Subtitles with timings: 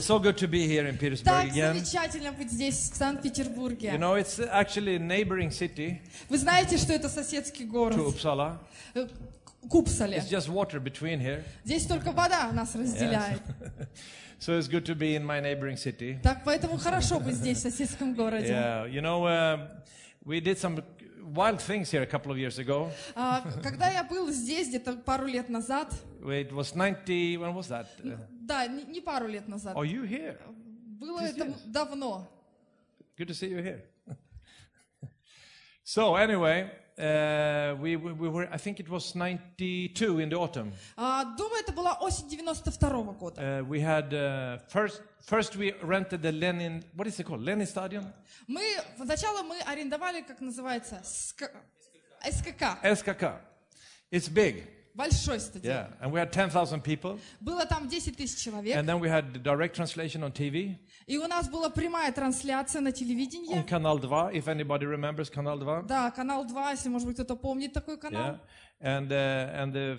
[0.00, 1.74] So good to be here in Petersburg Так again.
[1.74, 3.90] замечательно быть здесь, в Санкт-Петербурге.
[3.90, 6.00] You know, it's actually a neighboring city
[6.30, 7.96] Вы знаете, что это соседский to город?
[7.96, 8.58] Uppsala.
[9.63, 10.17] Э, Купсале.
[10.17, 11.43] It's just water between here.
[11.63, 13.41] Здесь только вода нас разделяет.
[14.39, 16.19] So it's good to be in my neighboring city.
[16.21, 18.49] Так поэтому хорошо быть здесь, в соседском городе.
[18.49, 19.69] Yeah, you know, uh,
[20.25, 20.83] we did some
[21.33, 22.91] wild things here a couple of years ago.
[23.15, 27.87] А, когда я был здесь где-то пару лет назад, It was 90, when was that?
[28.03, 30.37] Uh, да, не, не пару лет назад, are you here?
[30.99, 31.71] было Здесь это есть?
[31.71, 32.27] давно.
[33.17, 33.81] Good to see you here.
[35.83, 36.86] so anyway, uh,
[37.81, 40.71] we, we, we were, I think it was 92 in the autumn.
[40.95, 43.41] А, думаю, это была осень 92 года.
[43.41, 47.41] Uh, we had, uh, first, first we rented the Lenin, what is it called?
[47.41, 48.05] Lenin Stadium?
[48.47, 48.61] Мы,
[48.97, 51.51] сначала мы арендовали, как называется, СК-
[52.23, 53.39] СКК, SKK.
[54.11, 54.67] It's big.
[54.97, 55.73] большой стадион.
[55.73, 55.87] Yeah.
[56.01, 57.19] And we had 10,000 people.
[57.39, 58.75] Было там 10 тысяч человек.
[58.77, 62.81] And then we had the direct translation on TV И у нас была прямая трансляция
[62.81, 63.63] на on телевидении.
[63.65, 65.83] Kanal 2, if anybody remembers Kanal 2.
[65.83, 67.99] Да, канал 2, если, может быть, кто-то помнит такой Yeah.
[67.99, 68.39] канал.
[68.79, 69.97] And, uh, and the,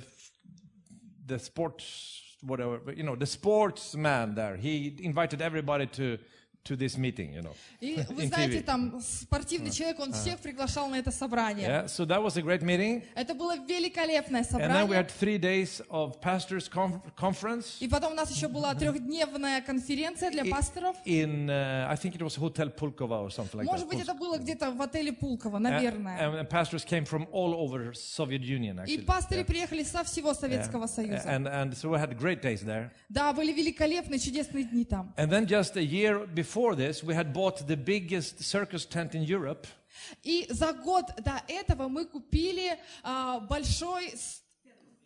[1.26, 6.18] the sports, whatever, but, you know, the sportsman there, he invited everybody to,
[6.65, 7.55] to this meeting, you know.
[7.81, 11.67] И вы знаете, там спортивный человек, он всех приглашал на это собрание.
[11.67, 13.03] Yeah, so that was a great meeting.
[13.15, 14.95] Это было великолепное And then we собрание.
[14.97, 20.29] had three days of pastors' conf- conference И потом у нас еще была трехдневная конференция
[20.31, 20.95] для пасторов.
[21.05, 23.89] in, uh, I think it was Hotel Pulkova or something like Может that.
[23.89, 26.19] быть, это было где-то в отеле Пулково, And, наверное.
[26.19, 29.05] and pastors came from all over Soviet Union, И actually.
[29.05, 29.45] пастыри Yeah.
[29.45, 31.23] приехали со всего Советского Союза.
[31.27, 32.91] And, and so we had great days there.
[33.09, 35.13] Да, были великолепные, чудесные дни там.
[35.17, 39.22] And then just a year before this, we had bought the biggest circus tent in
[39.22, 39.66] Europe.
[40.22, 44.42] И за год до этого мы купили а, большой с-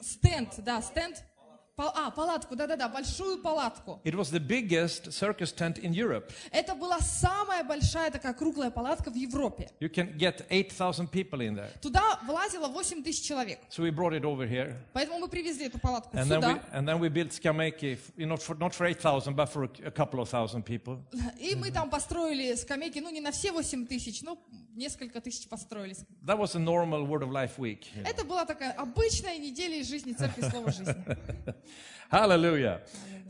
[0.00, 1.31] стенд, да, стенд, пал-
[1.77, 3.99] а, палатку, да-да-да, большую палатку.
[4.03, 6.31] It was the biggest circus tent in Europe.
[6.51, 9.69] Это была самая большая такая круглая палатка в Европе.
[9.79, 11.69] You can get 8,000 people in there.
[11.81, 13.59] Туда влазило 8 тысяч человек.
[13.69, 14.75] So we brought it over here.
[14.93, 16.61] Поэтому мы привезли эту палатку And then we, сюда.
[16.73, 19.69] and then we built Skameki, f- you know, for, not for 8,000, but for a,
[19.87, 20.99] a couple of thousand people.
[21.39, 24.37] И мы там построили скамейки, ну не на все 8 тысяч, но
[24.75, 25.95] несколько тысяч построили.
[26.23, 27.87] That was a normal Word of Life week.
[28.05, 30.93] Это была такая обычная неделя из жизни Церкви Слова Жизни.
[32.10, 32.80] Hallelujah.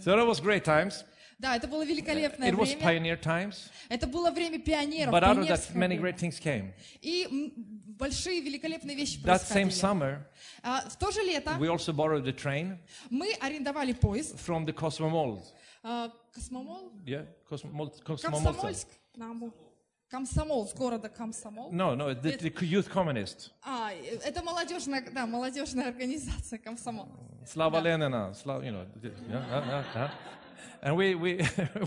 [0.00, 1.04] So that was great times.
[1.40, 2.82] Да, это было великолепное It was время.
[2.82, 3.70] pioneer times.
[3.88, 6.00] Это было время пионеров, But out of that, пионерское many время.
[6.02, 6.72] great things came.
[7.00, 7.52] И м,
[7.96, 9.70] большие великолепные вещи That same происходили.
[9.70, 10.18] summer,
[10.62, 12.78] А, в то же лето we also borrowed a train
[13.10, 15.40] мы арендовали поезд from the Cosmomol.
[15.84, 17.92] а, Космомол, Yeah, Cosmomol.
[18.04, 18.22] Cosmomolsa.
[18.30, 19.54] Комсомольск, Намбу.
[20.13, 21.71] Комсомол, с города Комсомол.
[21.71, 23.49] No, no, the, the youth communist.
[23.63, 23.91] А,
[24.23, 27.07] это молодежная, да, молодежная организация Комсомол.
[27.43, 28.85] Slava Lenina, Sla, you know.
[29.01, 30.11] yeah, yeah, yeah.
[30.82, 31.40] And we, we,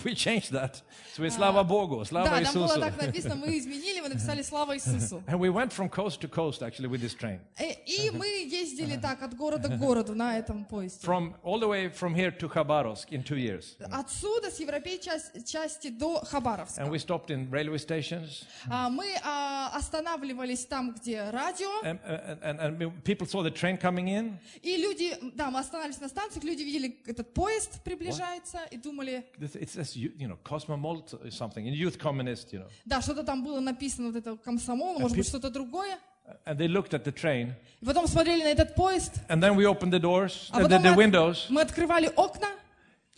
[0.04, 0.82] we changed that.
[1.14, 2.80] So it's Slava Bogo, Slava Да, там было Isuzu.
[2.80, 5.24] так написано, мы изменили, мы написали «Слава Иисусу».
[5.28, 7.40] And we went from coast to coast actually with this train.
[7.58, 11.06] Э, И мы ездили так от города к городу на этом поезде.
[11.08, 13.78] From all the way from here to Khabarovsk in two years.
[13.92, 16.82] Отсюда, с европейской части, части до Хабаровска.
[16.82, 18.44] And we stopped in railway stations.
[18.70, 23.78] А, Мы а, останавливались там, где радио, And, and, and, and people saw the train
[23.78, 24.38] coming in.
[24.62, 29.56] и люди, да, мы останавливались на станциях, люди видели, этот поезд приближается, и думали, This-
[29.56, 32.68] It says, you you know, Cosmomolt or something, in youth communist, you know.
[32.86, 35.98] да, что-то там было написано, вот это комсомол, может быть, peop- что-то другое.
[36.46, 37.54] And they looked at the train.
[37.82, 40.70] И потом смотрели на этот поезд, And then we opened the doors, а uh, the,
[40.70, 41.46] потом the мы, windows.
[41.50, 42.48] мы открывали окна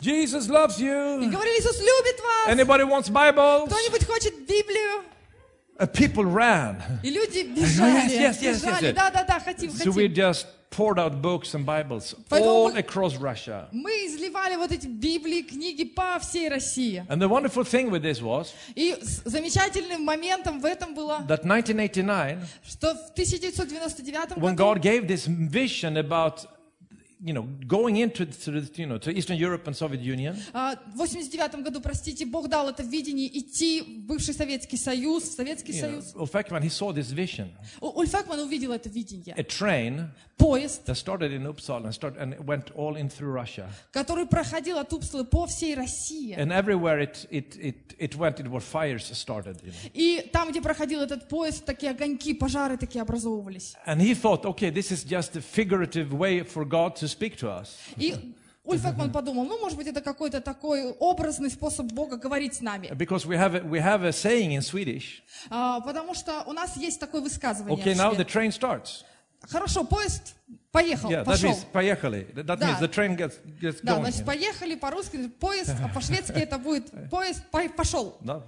[0.00, 1.30] Jesus loves и you.
[1.30, 3.66] говорили, Иисус любит вас, Anybody wants Bibles?
[3.66, 5.04] кто-нибудь хочет Библию?
[5.78, 6.76] Uh, people ran.
[7.02, 8.94] И люди бежали, yes, yes, yes, бежали, yes.
[8.94, 10.14] да-да-да, хотим, So we хотим.
[10.14, 13.67] just poured out books and Bibles all across Russia.
[13.71, 17.03] Мы изливали вот эти Библии, книги по всей России.
[17.09, 18.95] And the wonderful thing with this was И
[19.25, 25.27] замечательным моментом в этом было, that 1989, что в 1999 when году, God gave this
[25.27, 26.45] vision about,
[27.21, 30.97] you know, going into to, you know, to Eastern Europe and Soviet Union, а, в
[30.97, 36.13] 89 году, простите, Бог дал это видение идти в бывший Советский Союз, в Советский Союз.
[36.15, 37.49] Ekman, he saw this vision,
[37.81, 39.33] У- Ульф Экман увидел это видение.
[39.37, 43.67] a train Поезд, that started in Uppsala and, started, and went all in through Russia.
[43.91, 46.33] который проходил от Упслы по всей России.
[46.35, 49.61] And everywhere it, it, it, it went, it were fires started.
[49.61, 49.91] You know.
[49.93, 53.75] И там, где проходил этот поезд, такие огоньки, пожары такие образовывались.
[53.85, 57.49] And he thought, okay, this is just a figurative way for God to speak to
[57.49, 57.77] us.
[57.97, 58.15] И
[58.69, 62.87] Ульф Экман подумал, ну, может быть, это какой-то такой образный способ Бога говорить с нами.
[62.93, 65.21] Because we have a, we have a saying in Swedish.
[65.49, 67.83] А, потому что у нас есть такое высказывание.
[67.83, 69.03] Okay, now the train starts.
[69.47, 70.35] Хорошо, поезд
[70.71, 71.49] поехал, Yeah, that пошел.
[71.51, 72.27] means поехали.
[72.33, 72.55] That Да.
[72.57, 74.01] means the train gets gets Да, going.
[74.01, 78.17] значит, поехали по-русски, поезд, а по-шведски это будет поезд по- пошел.
[78.21, 78.43] No?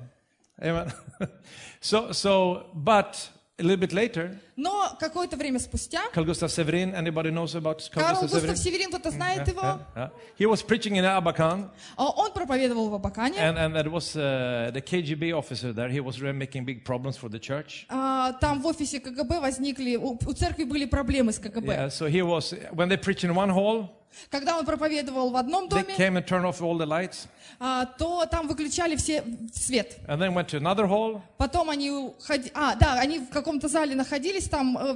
[0.59, 0.91] Amen.
[1.81, 3.15] so so, but
[3.60, 6.94] a little bit later, Но какое-то время спустя Carl Gustaf Severin.
[6.94, 8.50] Anybody knows about Carl Карл Gustaf Severin?
[8.50, 10.10] Густав Северин, кто-то знает Yeah, его, yeah, yeah.
[10.38, 13.38] He was preaching in Abakan, А он проповедовал в Абакане.
[13.38, 15.88] and, and that was uh, the KGB officer there.
[15.88, 17.86] He was really making big problems for the church.
[17.88, 21.66] А, Там в офисе КГБ возникли, у у церкви были проблемы с КГБ.
[21.72, 23.88] Yeah, so he was, when they preached in one hall,
[24.29, 27.27] Когда он проповедовал в одном they доме, came and turned off all the lights,
[27.59, 29.23] а, то там выключали все
[29.53, 29.97] свет.
[30.07, 32.51] and then went to another hall, Потом они уходи...
[32.53, 34.93] А, да, они в каком-то зале находились, там э,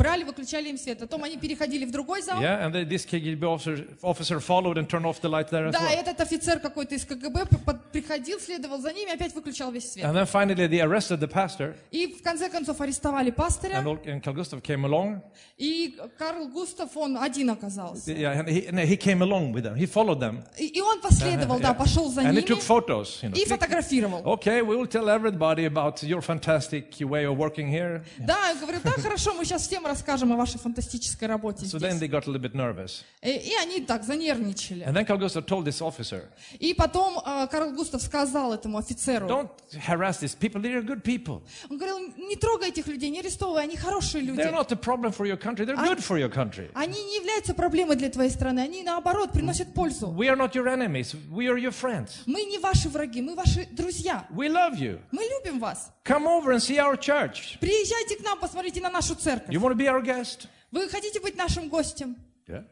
[0.00, 0.98] брали, выключали им свет.
[0.98, 2.40] Потом они переходили в другой зал.
[2.40, 5.80] yeah, and this KGB officer, officer followed and turned off the light there as Да,
[5.80, 6.00] well.
[6.00, 7.46] этот офицер какой-то из КГБ
[7.92, 10.04] приходил, следовал за ними, опять выключал весь свет.
[10.06, 14.22] And then finally they arrested the pastor, И в конце концов арестовали пастыря, and, and
[14.22, 15.20] Carl Gustaf came along.
[15.58, 18.12] и Карл Густав, он один оказался.
[18.12, 19.74] Yeah, and he, and he came along with them.
[19.76, 20.42] He followed them.
[20.58, 21.74] И, и он последовал, да, Yeah.
[21.78, 23.22] пошел за And he ними took photos.
[23.22, 23.36] You know.
[23.38, 24.22] и фотографировал.
[24.24, 28.02] Okay, we will tell everybody about your fantastic way of working here.
[28.18, 32.08] Да, говорю, да, хорошо, мы сейчас всем расскажем о вашей фантастической работе So then they
[32.08, 33.04] got a little bit nervous.
[33.22, 34.84] И, и они так занервничали.
[34.84, 36.28] And then Carl told this officer,
[36.58, 39.50] И потом э, Карл Густав сказал этому офицеру, don't
[39.86, 40.60] harass these people.
[40.60, 41.42] They are good people.
[41.68, 44.40] он говорил, не трогай этих людей, не арестовывай, они хорошие люди.
[44.40, 45.64] They're not a problem for your country.
[45.66, 46.70] They're good for your country.
[46.74, 50.14] Они не являются проблемой для твоей страны, они наоборот приносят пользу.
[50.16, 51.14] We are not your enemies.
[51.30, 52.22] We are your friends.
[52.26, 54.26] Мы не ваши враги, мы ваши друзья.
[54.30, 55.00] We love you.
[55.10, 55.90] Мы любим вас.
[56.04, 57.58] Come over and see our church.
[57.60, 59.54] Приезжайте к нам, посмотрите на нашу церковь.
[59.54, 60.47] You want to be our guest?
[60.71, 62.15] Вы хотите быть нашим гостем?
[62.47, 62.63] Yeah.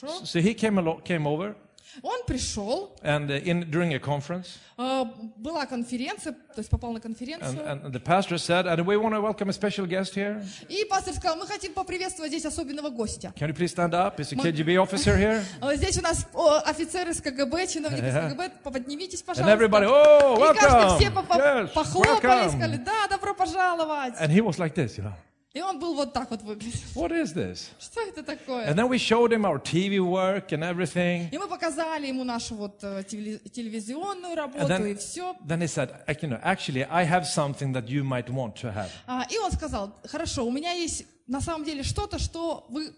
[0.00, 0.24] Хорошо.
[0.24, 1.54] So he came along, came over,
[2.02, 5.04] Он пришел, and uh, in during a conference, э,
[5.36, 7.64] была конференция, то есть попал на and, конференцию.
[7.64, 10.44] and the pastor said, "And we want to welcome a special guest here.
[10.68, 13.32] И пастор сказал, мы хотим поприветствовать здесь особенного гостя.
[13.36, 14.18] Can you please stand up?
[14.18, 18.04] Is a KGB officer here?" А Здесь у нас о, офицер из КГБ, чиновник из
[18.14, 18.28] Yeah.
[18.30, 19.54] КГБ, поднимитесь, And пожалуйста.
[19.56, 21.14] everybody, "Oh, И каждый все welcome!
[21.14, 24.14] по- по- Yes, похлопали, сказали, welcome!" да, добро пожаловать.
[24.20, 25.12] And he was like this, you know.
[25.51, 26.79] И он был вот так вот выглядел.
[26.93, 27.69] What is this?
[27.79, 28.67] Что это такое?
[28.69, 31.27] And then we showed him our TV work and everything.
[31.31, 35.35] И мы показали ему нашу вот э, телевиз- телевизионную And работу then, и все.
[35.47, 38.71] then he said, "I- you know, actually, I have something that you might want to
[38.71, 38.89] have.
[39.07, 42.93] А, и он сказал, хорошо, у меня есть на самом деле что-то, что вы,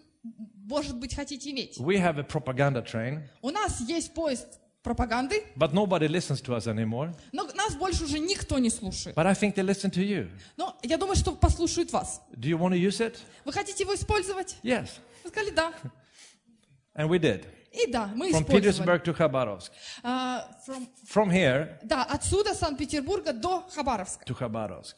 [0.68, 1.78] может быть, хотите иметь.
[1.80, 6.68] We have a propaganda train, У нас есть поезд пропаганды, but nobody listens to us
[6.68, 7.14] anymore.
[7.32, 9.16] но нас больше уже никто не слушает.
[9.16, 10.30] But I think they listen to you.
[10.58, 12.22] Но я думаю, что послушают вас.
[12.36, 13.18] Do you want to use it?
[13.46, 14.58] Вы хотите его использовать?
[14.64, 14.90] Yes.
[15.24, 15.74] Вы сказали, да.
[16.96, 17.46] And we did.
[17.72, 19.00] И да, мы From использовали.
[19.00, 19.72] Petersburg to Khabarovsk.
[20.04, 24.26] А, from- From here да, отсюда, Санкт-Петербурга, до Хабаровска.
[24.26, 24.96] to Khabarovsk.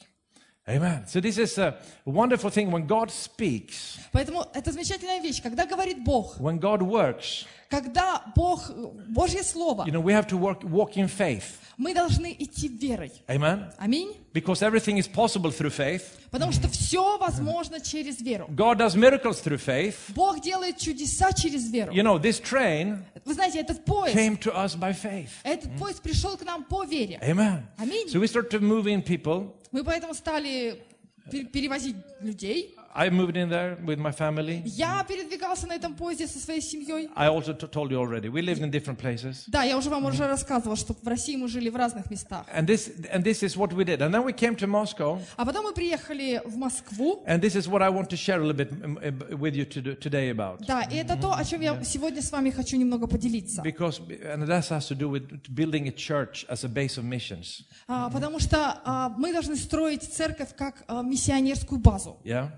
[0.65, 1.06] Amen.
[1.07, 5.41] So this is a wonderful thing when God speaks, Поэтому это замечательная вещь.
[5.44, 8.70] Когда говорит Бог, when God works, когда Бог,
[9.10, 11.44] Божье Слово, you know, we have to work, walk in faith.
[11.75, 13.12] мы должны идти верой.
[13.28, 13.74] Amen.
[13.80, 14.16] Аминь.
[14.31, 16.04] Because everything is possible through faith.
[16.30, 18.48] Потому что все возможно через веру.
[18.50, 19.96] God does miracles through faith.
[20.10, 21.92] Бог делает чудеса через веру.
[21.92, 25.30] You know, this train Вы знаете, этот поезд, came to us by faith.
[25.44, 27.19] этот поезд пришел к нам по вере.
[27.24, 27.64] Amen.
[27.80, 28.07] Аминь.
[28.07, 29.52] So we start to move in people.
[29.71, 30.83] Мы поэтому стали
[31.31, 32.76] пер- перевозить людей.
[32.98, 34.63] I moved in there with my family.
[34.65, 37.08] Я передвигался на этом поезде со своей семьей.
[37.15, 39.44] I also t- told you already, we lived in different places.
[39.46, 42.44] Да, я уже вам уже рассказывала, что в России мы жили в разных местах.
[42.53, 44.03] And this, and this is what we did.
[44.03, 45.20] And then we came to Moscow.
[45.37, 47.22] А потом мы приехали в Москву.
[47.25, 49.65] And this is what I want to share a little bit um, uh, with you
[49.67, 50.67] to, today about.
[50.67, 53.63] Да, и это то, о чем я сегодня с вами хочу немного поделиться.
[53.63, 57.63] Because, and that has to do with building a church as a base of missions.
[57.87, 62.19] А, потому что а, мы должны строить церковь как а, миссионерскую базу.
[62.25, 62.51] Yeah?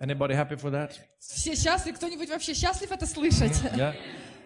[0.00, 0.92] Anybody happy for that?
[1.18, 1.96] Все счастливы?
[1.96, 3.52] Кто-нибудь вообще счастлив это слышать?
[3.74, 3.94] Yeah?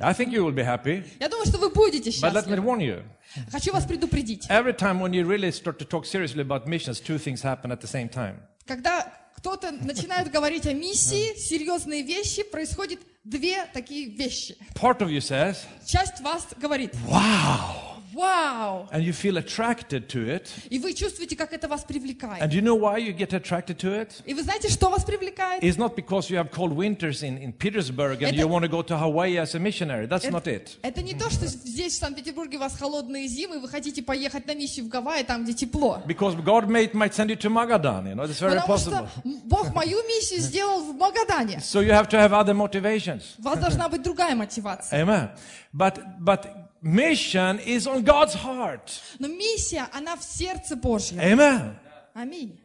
[0.02, 1.04] I think you will be happy.
[1.19, 2.64] Я думаю, что вы будете But let me счастливы.
[2.64, 3.02] warn you.
[3.50, 4.49] Хочу вас предупредить.
[4.49, 7.80] Every time when you really start to talk seriously about missions, two things happen at
[7.80, 8.37] the same time.
[8.66, 14.57] Когда кто-то начинает говорить о миссии, серьезные вещи, происходят две такие вещи.
[14.75, 18.88] Part of you says, Часть вас говорит, Wow, вау!
[18.92, 20.49] and you feel attracted to it.
[20.71, 22.42] И вы чувствуете, как это вас привлекает.
[22.42, 24.23] And you know why you get attracted to it?
[24.25, 25.62] И вы знаете, что вас привлекает?
[25.62, 28.69] It's not because you have cold winters in, in Petersburg and Это- you want to
[28.69, 30.07] go to Hawaii as a missionary.
[30.07, 30.78] That's not it.
[30.83, 34.47] Это не то, что здесь, в Санкт-Петербурге, у вас холодные зимы, и вы хотите поехать
[34.47, 36.02] на миссию в Гавайи, там, где тепло.
[36.07, 39.09] Because God may, might send you to Magadan, you know, it's very Потому possible.
[39.09, 41.59] что Бог мою миссию сделал в Магадане.
[41.59, 43.23] So you have to have other motivations.
[43.38, 45.02] У вас должна быть другая мотивация.
[45.02, 45.30] Amen.
[45.73, 46.47] But, but
[46.85, 49.00] mission is on God's heart.
[49.19, 51.19] Но миссия, она в сердце Божьем.
[51.21, 51.76] Amen.
[52.14, 52.59] Аминь.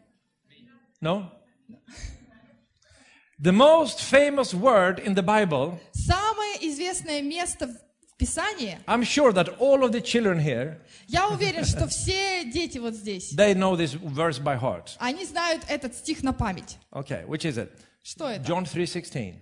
[1.02, 1.32] No?
[3.38, 9.60] The most famous word in the Bible, Самое известное место в Писании, I'm sure that
[9.60, 13.94] all of the children here, я уверен, что все дети вот здесь, they know this
[13.94, 14.96] verse by heart.
[15.00, 16.78] они знают этот стих на память.
[16.94, 17.72] Okay, which is it?
[18.02, 18.46] Что это?
[18.46, 19.36] John 3:16.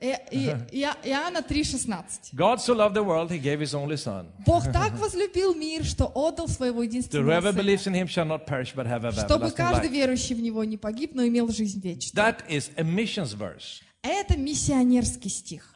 [0.00, 0.48] Э, и-
[0.82, 2.34] Иа- Иоанна 3,16.
[2.34, 4.26] God so loved the world, he gave his only son.
[4.44, 8.26] Бог так возлюбил мир, что отдал своего So единственного whoever сына, believes in him shall
[8.26, 9.92] not perish but have чтобы everlasting каждый life.
[9.92, 12.12] верующий в него не погиб, но имел жизнь вечную.
[12.14, 13.80] That is a missions verse.
[14.02, 15.72] Это миссионерский стих.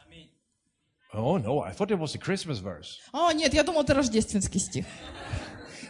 [1.13, 2.99] Oh no, I thought it was a Christmas verse.
[3.11, 4.85] О, нет, я думал, это рождественский стих.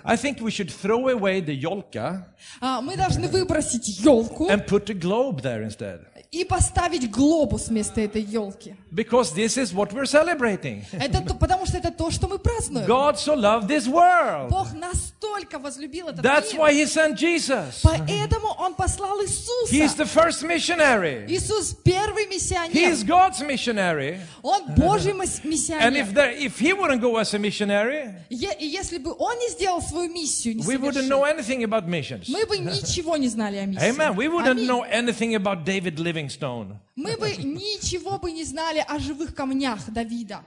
[0.03, 2.25] I think we should throw away the yolka
[2.59, 6.05] А, мы должны выбросить елку and put a globe there instead.
[6.40, 8.74] И поставить глобус вместо этой елки.
[8.92, 10.84] Because this is what we're celebrating.
[10.92, 12.86] Это то- потому что это то, что мы празднуем.
[12.86, 14.50] God so loved this world.
[14.50, 17.80] Бог настолько возлюбил этот That's мир, why he sent Jesus.
[17.82, 19.96] поэтому Он послал He's Иисуса.
[19.96, 21.26] the first missionary.
[21.28, 23.04] Иисус первый He's миссионер.
[23.06, 24.18] God's missionary.
[24.42, 26.12] Он Божий мис- And if миссионер.
[26.14, 29.80] there, if he wouldn't go as a missionary, Е- И если бы Он не сделал
[29.82, 32.28] свою миссию, не we wouldn't know anything about missions.
[32.28, 33.82] мы бы ничего не знали о миссии.
[33.90, 34.14] Amen.
[34.16, 34.66] We wouldn't Аминь.
[34.66, 36.76] know anything about David Livingstone.
[36.96, 40.44] Мы бы ничего бы не знали о живых камнях Давида.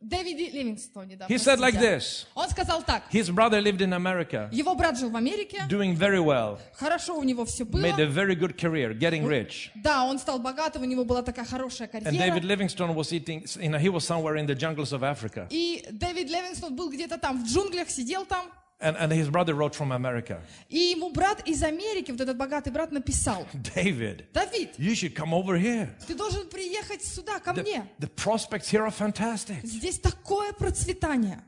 [0.00, 1.26] Дэвиде Ливингстоне, да.
[1.26, 2.26] He said like this.
[2.36, 3.02] Он сказал так.
[3.12, 7.24] His brother lived in America, Его брат жил в Америке, doing very well, хорошо у
[7.24, 7.82] него все было.
[7.82, 9.70] made a very good career, getting rich.
[9.74, 12.56] Да, он стал богатым, у него была такая хорошая And David карьера.
[12.56, 15.48] Livingstone was eating, you know, he was somewhere in the jungles of Africa.
[15.50, 18.46] И Дэвид Ливингстон был где-то там в джунглях, сидел там.
[18.79, 22.69] And, and his brother wrote from America, И ему брат из Америки, вот этот богатый
[22.71, 23.47] брат, написал.
[23.53, 25.89] David, Давид, you should come over here.
[26.05, 27.87] ты должен приехать сюда, ко The, мне.
[27.99, 29.61] the prospects here are fantastic.
[29.63, 31.41] Здесь такое процветание.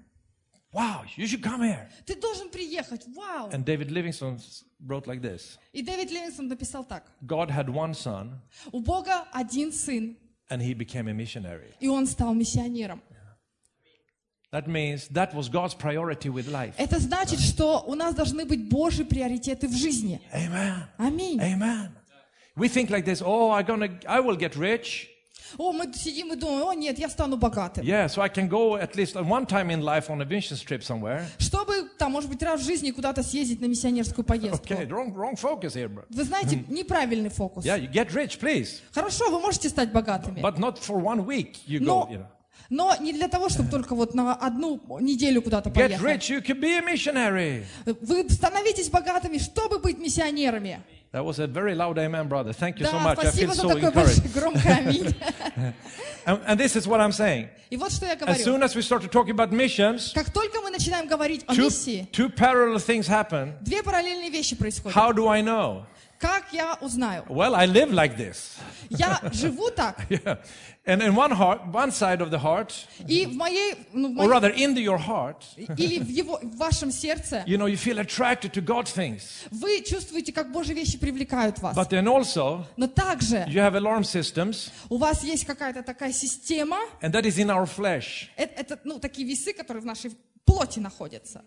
[0.71, 1.89] Wow, you should come here.
[2.05, 3.05] Ты должен приехать.
[3.15, 3.49] Вау.
[3.51, 4.39] And David Livingstone
[4.85, 7.03] wrote like this И Дэвид Ливингстон написал так.
[7.25, 8.39] God had one son,
[8.71, 10.15] У Бога один сын,
[10.49, 11.73] and he became a missionary.
[11.81, 13.01] и он стал миссионером.
[14.51, 16.75] That means that was God's priority with life.
[16.77, 20.21] Это значит, что у нас должны быть Божьи приоритеты в жизни.
[20.33, 20.83] Amen.
[20.97, 21.39] Аминь.
[21.41, 21.91] Amen.
[22.55, 25.09] We think like this, oh, I'm gonna, I will get rich.
[25.57, 27.83] О, мы сидим и думаем, о нет, я стану богатым.
[27.85, 30.83] Yeah, so I can go at least one time in life on a mission trip
[30.83, 31.25] somewhere.
[31.37, 34.73] Чтобы, там, может быть, раз в жизни куда-то съездить на миссионерскую поездку.
[34.73, 36.05] Okay, wrong, wrong focus here, bro.
[36.09, 37.65] Вы знаете, неправильный фокус.
[37.65, 38.81] Yeah, you get rich, please.
[38.93, 42.27] Хорошо, вы можете стать богатыми, But not for one week you go, но, you know.
[42.70, 46.00] Но не для того, чтобы только вот на одну неделю куда-то Get поехать.
[46.00, 47.64] rich, you can be a missionary.
[47.84, 50.80] Вы становитесь богатыми, чтобы быть миссионерами.
[51.12, 52.52] That was a very loud amen, brother.
[52.52, 53.18] Thank you so Да, much.
[53.18, 54.22] I feel so encouraged.
[56.26, 57.48] And, and this is what I'm saying.
[57.70, 58.44] И вот что я As говорю.
[58.44, 61.64] soon as we start to talk about missions, Как только мы начинаем говорить о two,
[61.64, 63.54] миссии, two parallel things happen.
[63.62, 64.96] две параллельные вещи происходят.
[64.96, 65.84] How do I know?
[66.20, 67.24] Как я узнаю?
[67.28, 68.58] Well, I live like this.
[68.90, 70.38] Я живу так, Yeah.
[70.87, 72.71] And in one heart, one side of the heart,
[73.07, 76.57] и в моей, ну, в or моей- rather in your heart, или в, его, в
[76.57, 79.47] вашем сердце, you know, you feel attracted to God's things.
[79.49, 81.75] вы чувствуете, как Божьи вещи привлекают вас.
[81.75, 86.77] But then also, Но также you have alarm systems, у вас есть какая-то такая система,
[87.01, 88.27] and that is in our flesh.
[88.37, 90.11] это, это, ну, такие весы, которые в нашей
[90.45, 91.43] плоти находятся.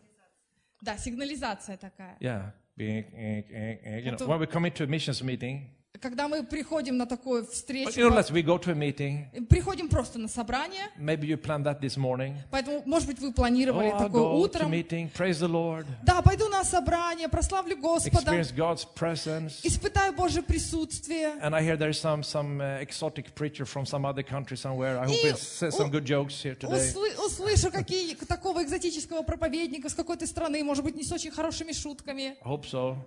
[0.81, 2.17] Да, сигнализация такая.
[2.21, 2.53] Yeah.
[2.77, 5.67] Being, eh, eh, eh, You know, Это- when we come into a missions meeting,
[6.04, 9.26] Когда мы приходим на такую встречу, we go to a meeting.
[9.48, 12.36] приходим просто на собрание, Maybe you planned that this morning.
[12.52, 14.70] поэтому, может быть, вы Oh, планировали I'll такое go to утром.
[14.72, 15.10] meeting.
[15.14, 15.86] Praise the Lord.
[16.04, 19.62] Да, пойду на собрание, прославлю Господа, Experience God's presence.
[19.64, 21.36] испытаю Божье присутствие.
[21.42, 25.00] And I hear there's some some uh, exotic preacher from some other country somewhere.
[25.00, 26.92] I hope he says some good jokes here today.
[26.92, 31.72] Услы- услышу какие, такого экзотического проповедника с какой-то страны, может быть, не с очень хорошими
[31.72, 32.36] шутками.
[32.44, 32.98] Hope so.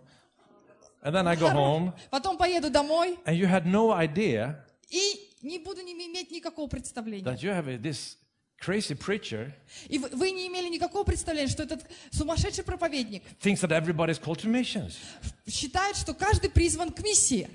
[1.06, 4.56] And then I go home, Потом поеду домой and you had no idea
[4.90, 7.24] и не буду иметь никакого представления.
[7.24, 8.16] that you have this
[8.60, 9.52] crazy preacher
[9.88, 14.48] И вы, не имели никакого представления, что этот сумасшедший проповедник thinks that everybody's called to
[14.48, 14.96] missions.
[15.48, 17.48] считает, что каждый призван к миссии.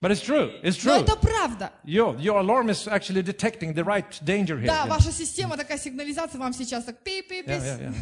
[0.00, 0.50] But it's true.
[0.62, 1.02] It's Но true.
[1.04, 1.72] это правда.
[1.84, 4.66] Your, your alarm is actually detecting the right danger here.
[4.66, 7.94] Да, ваша система такая сигнализация вам сейчас так пи пи пи Yeah, yeah, yeah.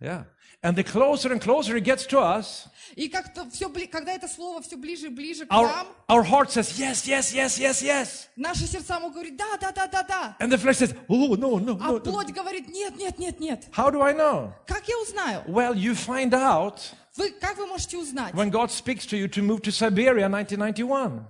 [0.00, 0.24] Yeah.
[0.65, 4.61] And the closer and closer it gets to us, И как-то все, когда это слово
[4.61, 8.27] все ближе и ближе к our, нам, our heart says, yes, yes, yes, yes, yes.
[8.37, 10.37] наши сердца могут говорить, да, да, да, да, да.
[10.39, 11.93] And the flesh says, oh, no, no, А no.
[11.93, 11.99] no.
[11.99, 13.65] плоть говорит, нет, нет, нет, нет.
[13.75, 14.53] How do I know?
[14.65, 15.43] Как я узнаю?
[15.47, 16.79] Well, you find out
[17.17, 18.33] Вы, как вы можете узнать?
[18.33, 21.25] when God speaks to you to move to Siberia in 1991.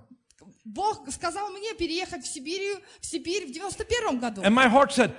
[0.64, 4.42] Бог сказал мне переехать в Сибирь, в Сибирь в 91 году.
[4.42, 5.12] And my heart said,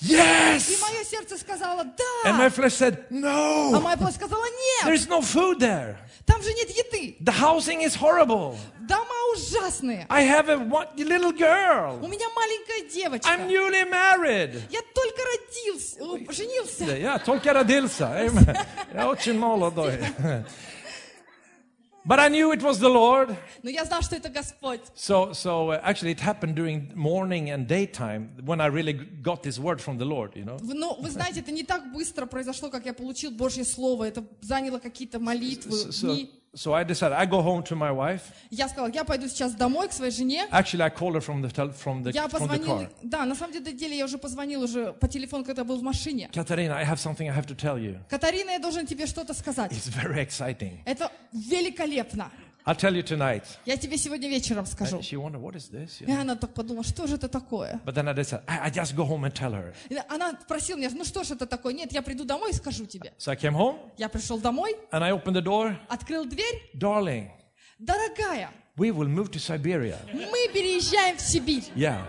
[0.00, 0.80] И yes.
[0.80, 1.80] мое сердце сказало,
[2.24, 2.50] And my да.
[2.50, 3.80] flesh said, А no.
[3.80, 4.84] моя плоть сказала, нет.
[4.86, 5.96] There's no food there.
[6.24, 7.16] Там же нет еды.
[7.20, 8.56] The housing is horrible.
[8.86, 10.06] Дома ужасные.
[10.08, 11.98] I have a one, little У girl.
[12.08, 13.28] меня маленькая девочка.
[13.28, 14.60] I'm newly married.
[14.70, 16.84] Я только родился, о, женился.
[16.96, 18.12] Ja, tolkar adilsa.
[18.24, 18.56] Amen.
[18.94, 19.98] Ja, очень молодой.
[22.04, 23.36] But I knew it was the Lord.
[23.62, 24.80] Но я знал, что это Господь.
[24.94, 29.58] So, so uh, actually, it happened during morning and daytime when I really got this
[29.58, 30.34] word from the Lord.
[30.34, 30.56] You know.
[30.60, 34.04] Вы- Но вы знаете, это не так быстро произошло, как я получил Божье Слово.
[34.04, 36.30] Это заняло какие-то молитвы, So, дни.
[36.55, 38.21] so I decided I go home to my wife.
[38.51, 40.47] Я сказала, я пойду сейчас домой к своей жене.
[40.51, 42.89] Actually, I called her from the from the Я from the позвонил, car.
[43.01, 46.29] да, на самом деле я уже позвонил уже по телефону, когда был в машине.
[46.31, 47.99] Katarina, I have something I have to tell you.
[48.09, 49.71] Катарина, я должен тебе что-то сказать.
[49.71, 50.79] It's very exciting.
[50.85, 52.31] Это великолепно.
[52.66, 53.44] I'll tell you tonight.
[53.64, 54.98] Я тебе сегодня вечером скажу.
[54.98, 56.00] And she wondered, what is this?
[56.02, 56.20] You И know?
[56.20, 57.80] она так подумала, что же это такое?
[57.86, 59.72] But then I decided, I, I just go home and tell her.
[59.88, 61.72] И Она спросила меня, ну что ж это такое?
[61.72, 63.12] Нет, я приду домой и скажу тебе.
[63.18, 65.74] So I came home Я пришел домой, and I opened the door.
[65.88, 66.62] открыл дверь.
[66.74, 67.30] Darling,
[67.78, 69.96] Дорогая, we will move to Siberia.
[70.12, 71.64] мы переезжаем в Сибирь.
[71.74, 72.02] Yeah.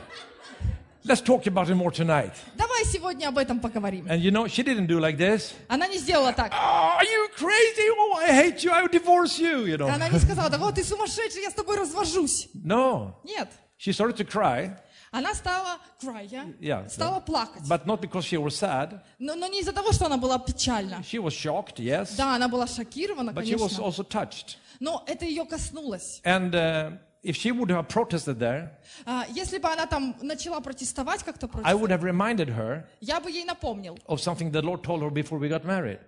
[1.05, 2.33] Let's talk about it more tonight.
[2.57, 4.05] Давай сегодня об этом поговорим.
[4.07, 5.53] And you know, she didn't do like this.
[5.69, 6.51] Она не сделала так.
[6.51, 7.89] Oh, are you crazy?
[7.97, 8.71] Oh, I hate you.
[8.71, 9.87] I will divorce you, you know.
[9.87, 12.49] Она не сказала, да вот ты сумасшедший, я с тобой развожусь.
[12.53, 13.13] No.
[13.23, 13.49] Нет.
[13.77, 14.75] She started to cry,
[15.11, 16.53] Она стала cry, yeah?
[16.59, 16.87] Yeah.
[16.89, 17.63] стала плакать.
[17.67, 19.01] but not because she was sad.
[19.17, 21.01] Но, но не из-за того, что она была печальна.
[21.01, 22.15] She was shocked, yes.
[22.17, 23.83] Да, она была шокирована, But she was конечно.
[23.83, 24.57] also touched.
[24.79, 26.21] Но это ее коснулось.
[26.23, 28.70] And uh, if she would have protested there,
[29.06, 33.18] А, Если бы она там начала протестовать как-то против, I would have reminded her я
[33.20, 35.98] бы ей напомнил of something the Lord told her before we got married.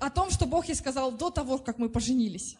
[0.00, 2.56] о том, что Бог ей сказал до того, как мы поженились.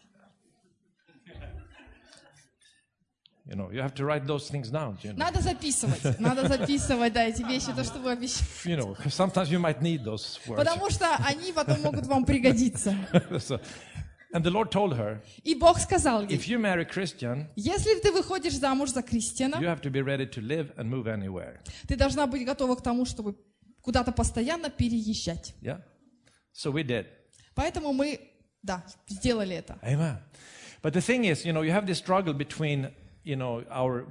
[3.47, 4.97] You know, you have to write those things down.
[5.01, 8.45] You know, Надо записывать, надо записывать, да, эти вещи, то, что вы обещали.
[8.65, 10.57] you know sometimes you might need those words.
[10.63, 12.95] Потому что они потом могут вам пригодиться.
[13.39, 13.59] So-
[14.32, 18.12] and the Lord told her, И Бог сказал ей, if you marry Christian, если ты
[18.12, 21.58] выходишь замуж за you Кристиана, have to be ready to live and move anywhere.
[21.86, 23.36] ты должна быть готова к тому, чтобы
[23.82, 25.54] куда-то постоянно переезжать.
[25.62, 25.80] Yeah.
[26.52, 27.06] So we did.
[27.54, 28.20] Поэтому мы,
[28.62, 29.78] да, сделали это.
[29.82, 30.18] Amen.
[30.82, 32.90] But the thing is, you know, you have this struggle between,
[33.24, 34.06] you know, our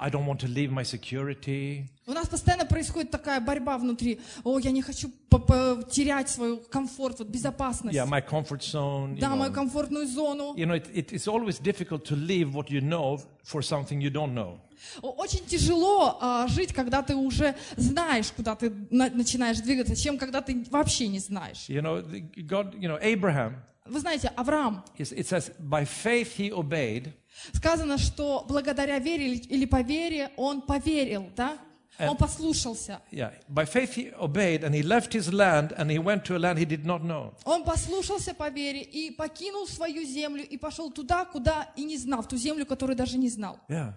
[0.00, 1.86] I don't want to leave my security.
[2.06, 4.20] У нас постоянно происходит такая борьба внутри.
[4.44, 7.96] О, я не хочу по- по- терять свой комфорт, вот безопасность.
[7.96, 9.14] Yeah, my comfort zone.
[9.14, 10.54] You Да, мою know, комфортную зону.
[10.54, 14.10] you know it, it, it's always difficult to leave what you know for something you
[14.10, 14.58] don't know.
[15.00, 20.18] О- Очень тяжело а, жить, когда ты уже знаешь, куда ты на- начинаешь двигаться, чем
[20.18, 21.70] когда ты вообще не знаешь.
[21.70, 23.54] You know, the- God, you know, Abraham,
[23.86, 27.12] Вы знаете, Авраам, is- it says, by faith he obeyed,
[27.53, 31.57] Сказано, что благодаря вере или, по вере он поверил, да?
[31.99, 32.99] Он послушался.
[33.11, 36.39] yeah, by faith he obeyed and he left his land and he went to a
[36.39, 37.33] land he did not know.
[37.45, 42.23] Он послушался по вере и покинул свою землю и пошел туда, куда и не знал,
[42.23, 43.59] в ту землю, которую даже не знал.
[43.69, 43.93] Yeah.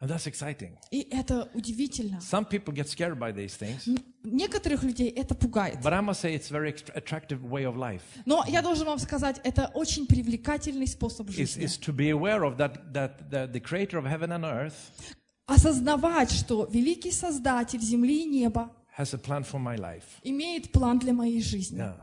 [0.00, 0.76] And that's exciting.
[0.90, 2.18] И это удивительно.
[2.20, 3.88] Some people get scared by these things,
[4.24, 5.80] Некоторых людей это пугает.
[5.82, 8.02] but I must say it's very attractive way of life.
[8.26, 11.64] Но я должен вам сказать, это очень привлекательный способ жизни.
[11.64, 14.74] is to be aware of that, that, that the creator of heaven and earth
[15.46, 20.04] Осознавать, что великий Создатель земли и неба has a plan for my life.
[20.22, 21.78] имеет план для моей жизни.
[21.78, 21.94] Yeah.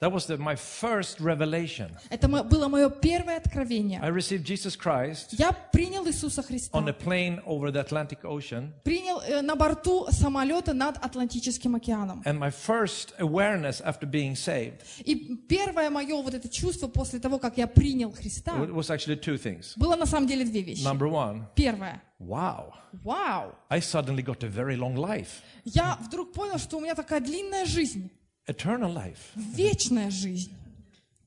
[0.00, 1.88] That was the, my first revelation.
[2.10, 4.00] Это было мое первое откровение.
[4.02, 6.76] I received Jesus Christ Я принял Иисуса Христа.
[6.76, 8.72] on a plane over the Atlantic Ocean.
[8.82, 12.22] Принял э, на борту самолета над Атлантическим океаном.
[12.26, 17.38] And my first awareness after being saved И первое мое вот это чувство после того,
[17.38, 19.74] как я принял Христа, wa- was actually two things.
[19.76, 20.82] было на самом деле две вещи.
[20.84, 22.02] Number one, Первое.
[22.18, 22.72] wow,
[23.04, 23.54] Вау!
[23.70, 27.64] I suddenly got a very long life, Я вдруг понял, что у меня такая длинная
[27.64, 28.10] жизнь,
[28.46, 30.52] eternal life, вечная жизнь.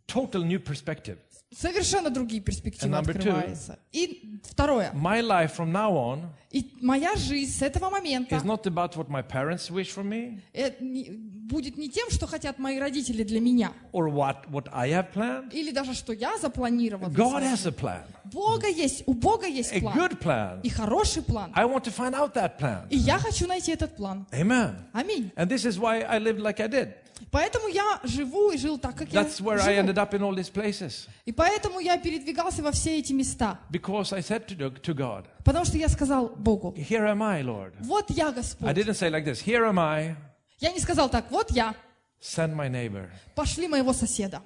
[0.08, 1.18] total new perspective.
[1.50, 3.30] Совершенно другие перспективы And number two.
[3.30, 3.80] открываются.
[3.94, 4.92] И второе.
[4.94, 9.10] My life from now on И моя жизнь с этого момента is not about what
[9.10, 10.42] my parents wish for me.
[10.54, 15.14] э, будет не тем, что хотят мои родители для меня, or what, what I have
[15.14, 15.52] planned.
[15.54, 17.08] или даже что я запланировал.
[17.10, 19.98] God has a plan, Бога есть, у Бога есть a план.
[19.98, 20.60] good plan.
[20.64, 21.52] И хороший план.
[21.56, 22.88] I want to find out that plan.
[22.90, 24.26] И я хочу найти этот план.
[24.34, 24.76] Amen.
[24.94, 25.32] Аминь.
[25.38, 26.94] And this is why I lived like I did.
[27.32, 29.88] Поэтому я живу и жил так, как я That's where I живу.
[29.90, 31.08] ended up in all these places.
[31.26, 33.60] И поэтому я передвигался во все эти места.
[33.70, 37.74] Because I said to, to God, Потому что я сказал Богу, Here am I, Lord.
[37.80, 38.70] вот я I Господь.
[38.76, 40.16] didn't say like this, Here am I,
[40.60, 41.74] Я не сказал так, вот я,
[42.22, 43.10] send my neighbor.
[43.36, 44.42] пошли моего соседа.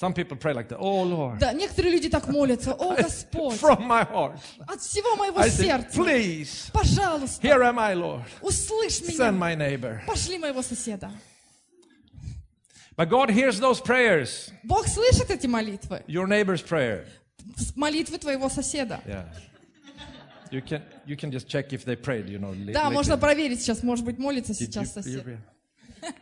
[0.00, 1.38] Some people pray like that, Oh Lord.
[1.38, 4.38] Да, некоторые люди так молятся, о Господь, From my heart.
[4.66, 8.24] от всего моего I say, сердца, Please, пожалуйста, here am I, Lord.
[8.40, 10.00] услышь Send меня, my neighbor.
[10.06, 11.10] пошли моего соседа.
[12.96, 17.06] But God hears those prayers, Бог слышит эти молитвы, your neighbor's prayer.
[17.76, 19.00] молитвы твоего соседа.
[19.06, 19.24] Yeah.
[20.50, 22.50] You can, you can just check if they prayed, you know.
[22.52, 22.92] li- Да, lately.
[22.92, 26.12] можно проверить сейчас, может быть, молится Did сейчас you- you сосед.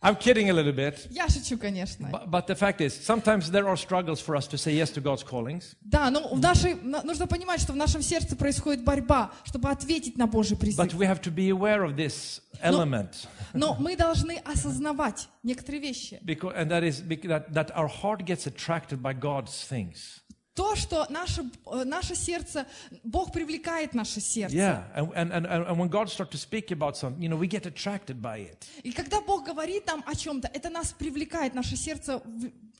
[0.00, 0.10] pray?
[0.10, 1.06] I'm kidding a little bit.
[1.10, 2.10] Я шучу, конечно.
[2.10, 5.00] But, but the fact is, sometimes there are struggles for us to say yes to
[5.00, 5.74] God's callings.
[5.82, 10.18] Да, но в нашей, на- нужно понимать, что в нашем сердце происходит борьба, чтобы ответить
[10.18, 10.94] на Божий But призыв.
[10.94, 13.26] we have to be aware of this element.
[13.54, 16.20] Но мы должны осознавать некоторые вещи.
[16.22, 20.20] Because, and that is bec- that, that our heart gets attracted by God's things.
[20.53, 22.65] То, что наше, э, наше сердце,
[23.03, 24.55] Бог привлекает наше сердце.
[24.55, 24.83] Yeah.
[24.93, 27.65] And, and, and, and when God starts to speak about something, you know, we get
[27.65, 28.67] attracted by it.
[28.83, 32.21] И когда Бог говорит нам о чем-то, это нас привлекает, наше сердце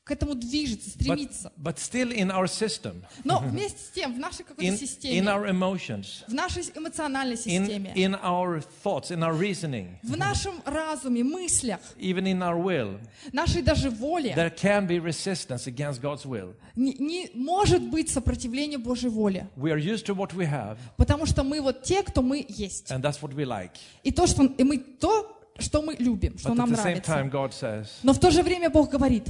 [0.09, 1.51] к этому движется, But, стремится.
[1.61, 5.21] but still in our system, Но вместе с тем, в нашей какой-то in, in системе,
[5.27, 10.63] our emotions, в нашей эмоциональной in, системе, in our thoughts, in our reasoning, в нашем
[10.65, 12.99] разуме, мыслях, even in our will,
[13.31, 16.55] нашей даже воле, there can be resistance against God's will.
[16.75, 19.47] не, не может быть сопротивления Божьей воле.
[19.55, 22.89] We are used to what we have, Потому что мы вот те, кто мы есть.
[22.89, 23.77] and that's what we like.
[24.03, 27.11] И то, что и мы то, что мы любим, что But нам нравится.
[27.11, 29.25] time, says, Но в то же время Бог говорит,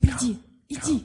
[0.00, 1.04] приди, иди,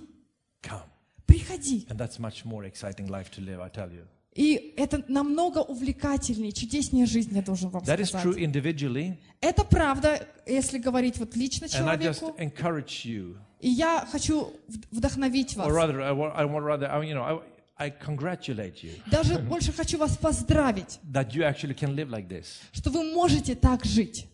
[1.25, 1.85] приходи.
[1.89, 4.05] And that's much more exciting life to live, I tell you.
[4.35, 8.39] И это намного увлекательнее, чудеснее жизнь, я должен вам That is true сказать.
[8.39, 12.41] individually, Это правда, если говорить вот лично and I just человеку.
[12.41, 15.67] encourage you, И я хочу вд- вдохновить or вас.
[15.67, 17.43] rather, I want, I want rather, I, you know,
[17.77, 22.27] I, I congratulate you Даже больше хочу вас поздравить, that you actually can live like
[22.27, 22.45] this.
[22.71, 24.25] что вы можете так жить.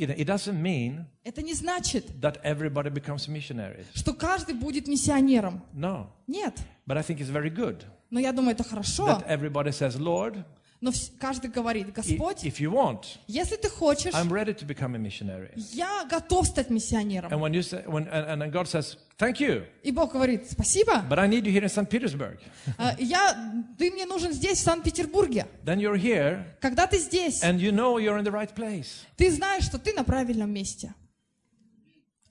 [0.00, 3.86] You know, it doesn't mean Это не значит, that everybody becomes missionaries.
[3.94, 5.62] что каждый будет миссионером.
[5.74, 6.08] No.
[6.26, 6.54] Нет.
[6.86, 9.06] But I think it's very good Но я думаю, это хорошо.
[9.06, 10.44] that everybody says, Lord,
[10.81, 14.97] Но каждый говорит, Господь, if you want, если ты хочешь, I'm ready to become a
[14.97, 15.51] missionary.
[15.55, 17.31] я готов стать миссионером.
[17.31, 21.05] And when you say, when, and, and God says, thank you, И Бог говорит, спасибо,
[21.07, 21.87] but I need you here in St.
[21.87, 22.39] Petersburg.
[22.79, 25.45] а, я, ты мне нужен здесь, в Санкт-Петербурге.
[25.63, 29.03] Then you're here Когда ты здесь, and you know you're in the right place.
[29.17, 30.95] ты знаешь, что ты на правильном месте.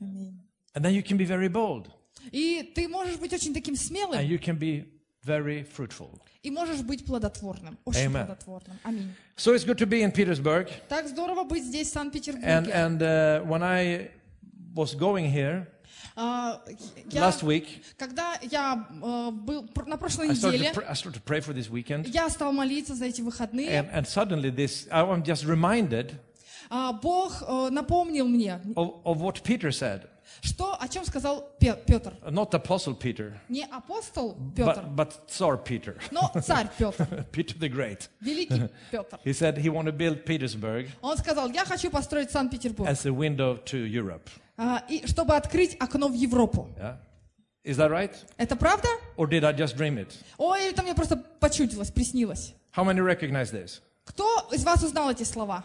[0.01, 0.41] Аминь.
[0.75, 1.87] And then you can be very bold
[2.33, 4.89] И ты можешь быть очень таким and смелым, you can be
[5.26, 6.20] very fruitful.
[6.44, 8.26] и можешь быть плодотворным, очень Amen.
[8.28, 8.78] плодотворным.
[8.84, 9.12] Аминь.
[9.38, 10.70] So it's good to be in Petersburg.
[10.88, 12.72] Так здорово быть здесь, в And, Санкт-Петербурге.
[12.72, 14.12] and uh, when I
[14.76, 15.68] was going here
[16.18, 16.62] А,
[17.10, 17.66] я- last week,
[17.98, 21.22] когда я э, был пр- на прошлой I started, неделе, to pr- I started to
[21.24, 22.08] pray for this weekend.
[22.08, 23.70] я стал молиться за эти выходные.
[23.70, 26.14] And, and suddenly this, I'm just reminded
[26.70, 30.08] А, Бог э, напомнил мне, of, of what Peter said.
[30.43, 32.15] Что, о чем сказал Пе- Петр.
[32.23, 37.69] Not Apostle Peter, Не апостол Петр, but, but Tsar Peter, но царь Петр, Peter the
[37.69, 38.09] Great.
[38.21, 39.19] великий Петр.
[39.25, 43.11] He said he wanted to build Petersburg Он сказал, я хочу построить Санкт-Петербург, as a
[43.13, 44.29] window to Europe.
[44.57, 46.69] а, и чтобы открыть окно в Европу.
[46.79, 46.97] Yeah?
[47.63, 48.15] Is that right?
[48.39, 48.89] Это правда?
[49.17, 50.15] Or did I just dream it?
[50.39, 52.55] Ой, это мне просто почудилось, приснилось.
[52.75, 53.81] How many recognize this?
[54.05, 55.65] Кто из вас узнал эти слова?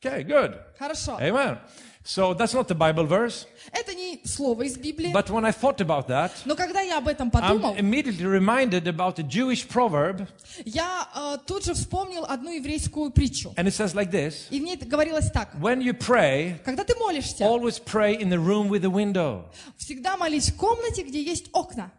[0.00, 0.58] Okay, good.
[0.78, 1.18] Хорошо.
[1.20, 1.58] Amen.
[2.05, 5.11] So that's not the Bible verse, Это не слово из Библии.
[5.13, 8.87] but when I thought about that, Но когда я об этом I'm подумал, immediately reminded
[8.87, 10.27] about the Jewish proverb,
[10.65, 13.53] я э, тут же вспомнил одну еврейскую притчу.
[13.55, 15.53] and it says like this И в ней говорилось так.
[15.61, 19.43] When you pray, Когда ты молишься, always pray in the room with the window.
[19.77, 21.91] всегда молись в комнате, где есть окна.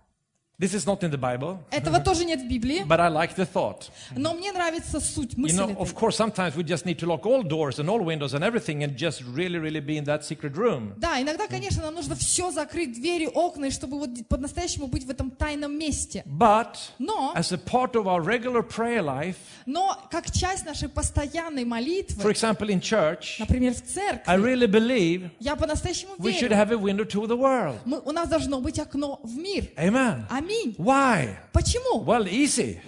[0.61, 3.44] This is not in the Bible, Этого тоже нет в Библии, but I like the
[3.53, 3.90] thought.
[4.14, 5.77] но мне нравится суть, You мысль know, этой.
[5.83, 8.85] of course, sometimes we just need to lock all doors and all windows and everything
[8.85, 10.92] and just really, really be in that secret room.
[10.98, 15.11] Да, иногда, конечно, нам нужно все закрыть, двери, окна, и чтобы вот по-настоящему быть в
[15.11, 16.22] этом тайном месте.
[16.27, 21.62] But Но, as a part of our regular prayer life, но как часть нашей постоянной
[21.64, 26.51] for молитвы, example, in church, например, в I церкви, really believe я по-настоящему we should
[26.51, 27.79] верю, have a window to the world.
[27.85, 29.64] мы- у нас должно быть окно в мир.
[29.77, 30.25] Amen.
[30.31, 30.45] Аминь.
[30.46, 30.75] Аминь.
[30.79, 31.37] Why?
[31.53, 32.05] Почему?
[32.05, 32.81] Well, easy.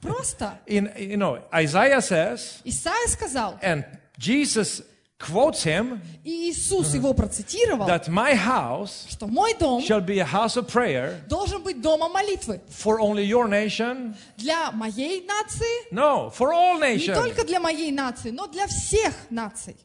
[0.00, 0.58] Просто.
[0.66, 3.84] In you know, Isaiah says, Исаия сказал, and
[4.18, 4.82] Jesus
[5.18, 10.24] quotes him и Иисус его процитировал, that my house что мой дом shall be a
[10.24, 14.16] house of prayer должен быть домом молитвы for only your nation.
[14.36, 17.14] для моей нации, No, for all не nations.
[17.14, 19.76] только для моей нации, но для всех наций.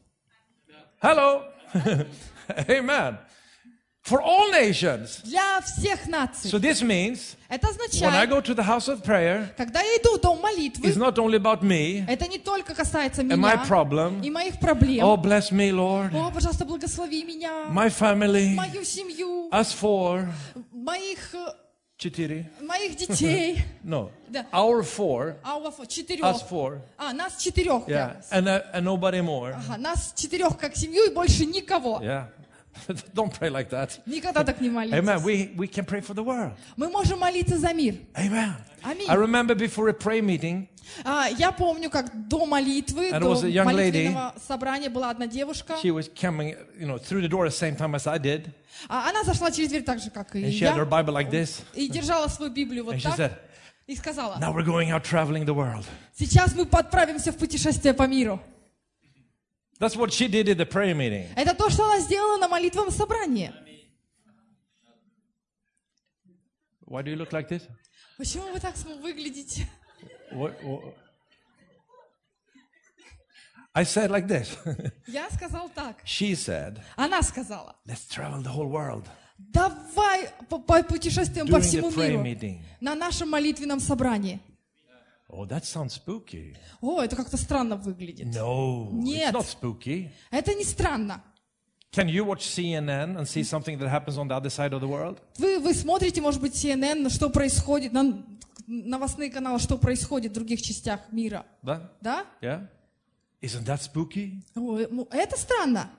[1.00, 1.44] Hello.
[2.68, 3.18] Amen.
[4.02, 5.20] For all nations.
[5.24, 6.50] Для всех наций.
[6.50, 9.98] So this means Это when I означает, go to the house of prayer, когда я
[9.98, 13.36] иду в дом молитвы, it's not only about me это не только касается and my
[13.36, 14.22] меня problem.
[14.24, 15.04] и моих проблем.
[15.04, 16.14] Oh, bless me, Lord.
[16.14, 20.26] О, пожалуйста, благослови меня, My family, мою семью, us four.
[20.72, 21.52] моих, э,
[21.98, 22.50] Четыре.
[22.62, 23.62] моих детей.
[23.84, 24.10] No.
[24.28, 24.46] Да.
[24.52, 25.34] Our four.
[25.42, 26.24] А у вас четырех.
[26.24, 26.80] Us four.
[26.96, 27.86] А, нас четырех.
[27.86, 28.14] Yeah.
[28.14, 28.22] прямо.
[28.30, 29.52] And, uh, and nobody more.
[29.52, 32.00] Ага, нас четырех как семью и больше никого.
[32.00, 32.28] Yeah.
[33.13, 33.99] Don't pray like that.
[34.05, 34.97] Никогда так не молитесь.
[34.97, 35.21] Amen.
[35.23, 36.53] We, we can pray for the world.
[36.75, 37.95] Мы можем молиться за мир.
[38.15, 38.55] Amen.
[38.83, 39.07] Аминь.
[39.09, 40.67] I remember before a prayer meeting,
[41.05, 44.09] А, я помню, как до молитвы, And до young lady.
[44.09, 45.75] молитвенного собрания была одна девушка.
[45.81, 48.49] she was coming, you know, through the door at the same time as I did.
[48.89, 50.85] А, она зашла через дверь так же, как и And she had her я.
[50.85, 51.61] Bible like this.
[51.73, 53.17] И держала свою Библию вот And she так.
[53.17, 53.31] said,
[53.87, 55.85] И сказала, Now we're going out traveling the world.
[56.17, 58.41] сейчас мы отправимся в путешествие по миру.
[59.79, 61.27] That's what she did at the prayer meeting.
[61.35, 63.53] Это то, что она сделала на молитвенном собрании.
[66.85, 67.63] Why do you look like this?
[68.17, 69.67] Почему вы так выглядите?
[70.31, 70.95] What, what?
[73.75, 74.55] I said like this.
[75.07, 75.97] Я сказал так.
[76.05, 82.23] she said, Она сказала, Let's travel the whole world давай по- путешествуем по всему миру
[82.23, 82.61] meeting.
[82.79, 84.39] на нашем молитвенном собрании.
[85.29, 86.55] Oh, that sounds spooky.
[86.81, 88.27] О, это как-то странно выглядит.
[88.27, 89.33] No, Нет.
[89.33, 90.09] it's not spooky.
[90.31, 91.23] Это не странно.
[91.91, 94.87] Can you watch CNN and see something that happens on the other side of the
[94.87, 95.19] world?
[95.37, 98.25] Вы, вы смотрите, может быть, CNN, что происходит, на
[98.67, 101.45] новостные каналы, что происходит в других частях мира.
[101.61, 101.91] Да?
[102.01, 102.25] Да?
[102.41, 102.67] Yeah?
[103.41, 104.41] Isn't that spooky?
[104.55, 105.91] О, ну, это странно.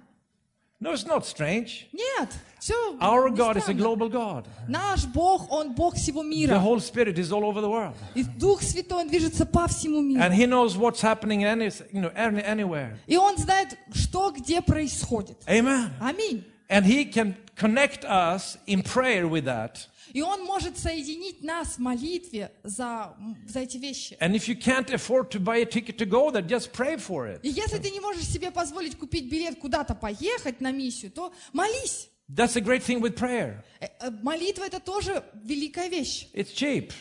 [0.81, 1.89] No, it's not strange.
[1.91, 4.47] Нет, все Our God is a global God.
[4.69, 6.59] Наш Бог, Он Бог всего The мира.
[6.59, 7.93] whole Spirit is all over the world.
[8.15, 10.21] И Дух Святой, Он движется по всему миру.
[10.21, 12.97] And He knows what's happening any, you know, any, anywhere.
[13.07, 15.37] И Он знает, что где происходит.
[15.47, 15.91] Amen.
[15.99, 16.45] Аминь.
[16.73, 19.87] And He can connect us in prayer with that.
[20.13, 23.15] И Он может соединить нас в молитве за,
[23.47, 24.17] за эти вещи.
[24.19, 27.27] And if you can't afford to buy a ticket to go there, just pray for
[27.27, 27.41] it.
[27.43, 32.09] И если ты не можешь себе позволить купить билет куда-то поехать на миссию, то молись.
[32.29, 33.63] That's the great thing with prayer.
[33.79, 36.27] Э, э, Молитва это тоже великая вещь.
[36.33, 36.91] It's cheap.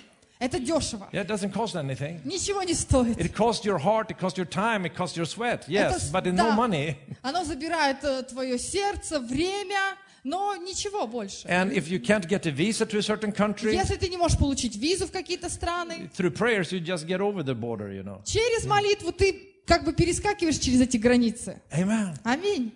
[0.44, 1.08] Это дешево.
[1.14, 2.20] Yeah, it doesn't cost anything.
[2.26, 3.18] Ничего не стоит.
[3.18, 5.64] It costs your heart, it costs your time, it costs your sweat.
[5.70, 6.50] Yes, Это but in да.
[6.50, 6.98] no money.
[7.22, 11.48] Оно забирает э, твое сердце, время, но ничего больше.
[11.48, 14.38] And if you can't get a visa to a certain country, Если ты не можешь
[14.38, 18.22] получить визу в какие-то страны, through prayers you just get over the border, you know.
[18.26, 21.62] через молитву ты как бы перескакиваешь через эти границы.
[21.72, 22.18] Amen.
[22.26, 22.74] Аминь.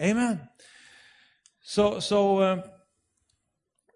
[0.00, 0.48] Amen.
[1.62, 2.62] So, so, uh,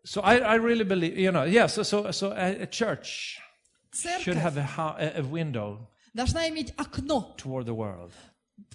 [0.05, 1.67] so I, I really believe, you know, yeah.
[1.67, 3.39] So, so, so a, a church
[3.93, 8.11] should Церковь have a, ho- a a window должна иметь окно toward the world.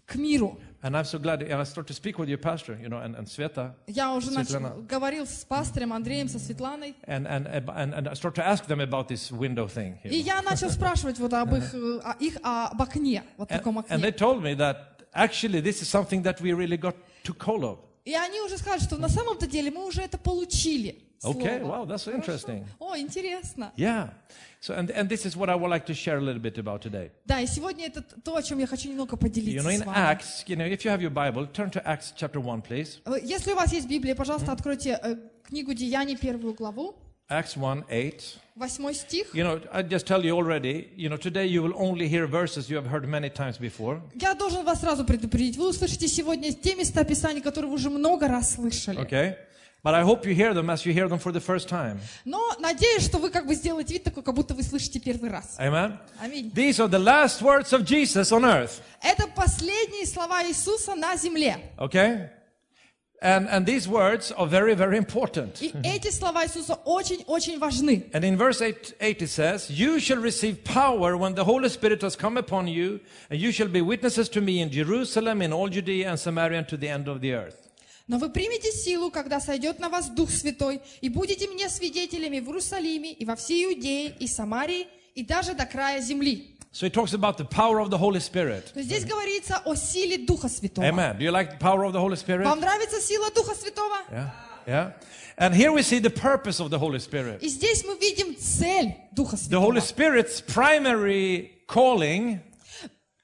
[0.06, 0.58] к mиру.
[0.82, 1.42] And I'm so glad.
[1.42, 4.30] And I start to speak with your pastor, you know, and, and Sveta, Я уже
[4.30, 4.86] начал, Светлана.
[4.88, 6.94] говорил с пастором Андреем, со Светланой.
[7.08, 9.98] and, and and and I start to ask them about this window thing.
[10.04, 10.26] you И know.
[10.26, 14.00] я начал спрашивать вот об их, э, о их об окне, вот And, таком and
[14.00, 14.16] they окне.
[14.16, 17.78] told me that actually this is something that we really got to call of.
[18.04, 21.02] И они уже сказали, что на самом-то деле мы уже это получили.
[21.24, 21.78] Okay, слово.
[21.80, 22.16] wow, that's Хорошо.
[22.18, 22.64] interesting.
[22.78, 23.72] О, интересно.
[23.76, 24.10] Yeah.
[24.60, 26.82] So, and, and this is what I would like to share a little bit about
[26.82, 27.10] today.
[27.24, 29.84] Да, и сегодня это то, о чем я хочу немного You поделиться know, с in
[29.86, 29.96] вами.
[29.96, 33.00] Acts, you know, if you have your Bible, turn to Acts chapter 1, please.
[33.06, 35.16] Э, Если у вас есть Библия, пожалуйста, откройте э,
[35.48, 36.96] книгу Деяний, первую главу,
[37.30, 38.20] Acts 1, 8.
[38.54, 39.34] восьмой стих.
[39.34, 42.68] You know, I just tell you already, you know, today you will only hear verses
[42.70, 44.00] you have heard many times before.
[44.14, 45.56] Я должен вас сразу предупредить.
[45.56, 49.00] Вы услышите сегодня те места Писания, которые вы уже много раз слышали.
[49.00, 49.36] Okay?
[49.86, 52.00] But I hope you hear them as you hear them for the first time.
[52.24, 55.56] Но надеюсь, что вы как бы сделаете вид такой, как будто вы слышите первый раз.
[55.60, 55.96] Amen?
[56.20, 56.50] Аминь.
[56.52, 58.80] These are the last words of Jesus on earth.
[59.00, 61.58] Это последние слова Иисуса на земле.
[61.78, 62.28] Okay?
[63.22, 65.62] And, and these words are very, very important.
[65.62, 68.10] И эти слова Иисуса очень-очень важны.
[68.12, 72.02] And in verse 8, 8 it says, You shall receive power when the Holy Spirit
[72.02, 72.98] has come upon you,
[73.30, 76.68] and you shall be witnesses to me in Jerusalem, in all Judea and Samaria, and
[76.68, 77.66] to the end of the earth.
[78.11, 82.47] Но вы примете силу, когда сойдет на вас Дух Святой, и будете мне свидетелями в
[82.47, 86.57] Иерусалиме, и во всей Иудее, и Самарии, и даже до края земли.
[86.73, 88.73] So it talks about the power of the Holy Spirit.
[88.73, 90.85] То здесь говорится о силе Духа Святого.
[90.85, 91.17] Amen.
[91.17, 92.43] Do you like the power of the Holy Spirit?
[92.43, 93.95] Вам нравится сила Духа Святого?
[94.11, 94.29] Yeah.
[94.67, 94.91] Yeah.
[95.37, 97.39] And here we see the purpose of the Holy Spirit.
[97.41, 100.19] И здесь мы видим цель Духа The Holy Святого.
[100.19, 102.41] Spirit's primary calling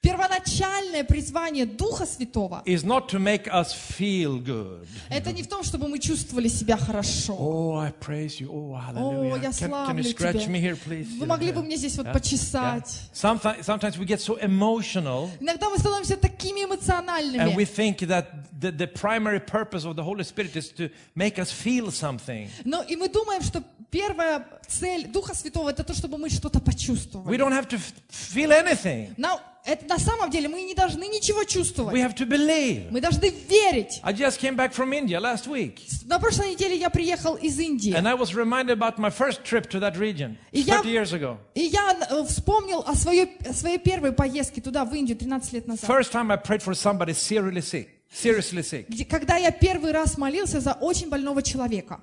[0.00, 4.86] Первоначальное призвание Духа Святого is not to make us feel good.
[5.10, 7.34] это не в том, чтобы мы чувствовали себя хорошо.
[7.36, 8.48] Oh, I praise you.
[8.48, 10.60] Oh, О, я Can, can you славлю me тебя.
[10.60, 11.18] here, please?
[11.18, 12.12] Вы могли бы мне здесь вот Yeah.
[12.12, 13.00] почесать.
[13.12, 17.64] Sometimes, sometimes we get so emotional Иногда мы становимся такими and we эмоциональными.
[17.64, 18.28] think that
[18.60, 22.48] the, the primary purpose of the Holy Spirit is to make us feel something.
[22.64, 26.64] Но и мы думаем, что первая цель Духа Святого это то, чтобы мы что-то We
[26.64, 27.36] почувствовали.
[27.36, 29.12] don't have to feel anything.
[29.16, 31.94] Но это на самом деле мы не должны ничего We чувствовать.
[31.96, 32.90] have to believe.
[32.90, 34.00] Мы должны верить.
[34.02, 35.78] I just came back from India last week.
[36.06, 37.92] На прошлой неделе я приехал из Индии.
[37.94, 41.12] And I was reminded about my first trip to that region И я- 30 years
[41.12, 41.38] ago.
[41.54, 45.66] И я э, вспомнил о своей, о своей первой поездке туда, в Индию, 13 лет
[45.68, 45.88] назад.
[45.88, 47.88] First time I prayed for somebody seriously sick.
[48.10, 49.04] Seriously sick.
[49.10, 52.00] Когда я первый раз молился за очень больного человека.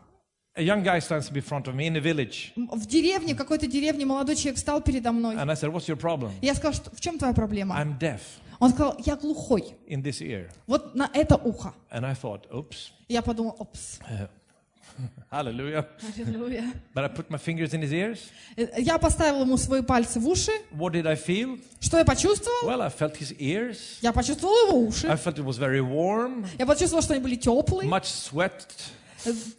[0.57, 2.53] A young guy stands in front of me in a village.
[2.55, 5.35] В деревне, какой-то деревне молодой человек встал передо мной.
[5.35, 6.31] And I said, What's your problem?
[6.41, 7.75] Я сказал, что, в чем твоя проблема?
[7.75, 8.21] I'm deaf
[8.59, 9.75] Он сказал, я глухой.
[9.87, 10.49] in this ear.
[10.65, 11.73] Вот на это ухо.
[11.91, 12.91] And I thought, Oops.
[13.09, 13.99] Я подумал, опс.
[15.29, 15.85] Hallelujah.
[16.17, 16.71] Аллилуйя.
[16.93, 18.19] But I put my fingers in his ears.
[18.55, 20.51] Э, Я поставил ему свои пальцы в уши.
[20.71, 21.59] What did I feel?
[21.81, 22.69] Что я почувствовал?
[22.69, 23.97] Well, I felt his ears.
[24.01, 25.07] Я почувствовал его уши.
[25.07, 26.45] I felt it was very warm.
[26.57, 27.89] Я почувствовал, что они были теплые.
[27.89, 28.53] Much sweat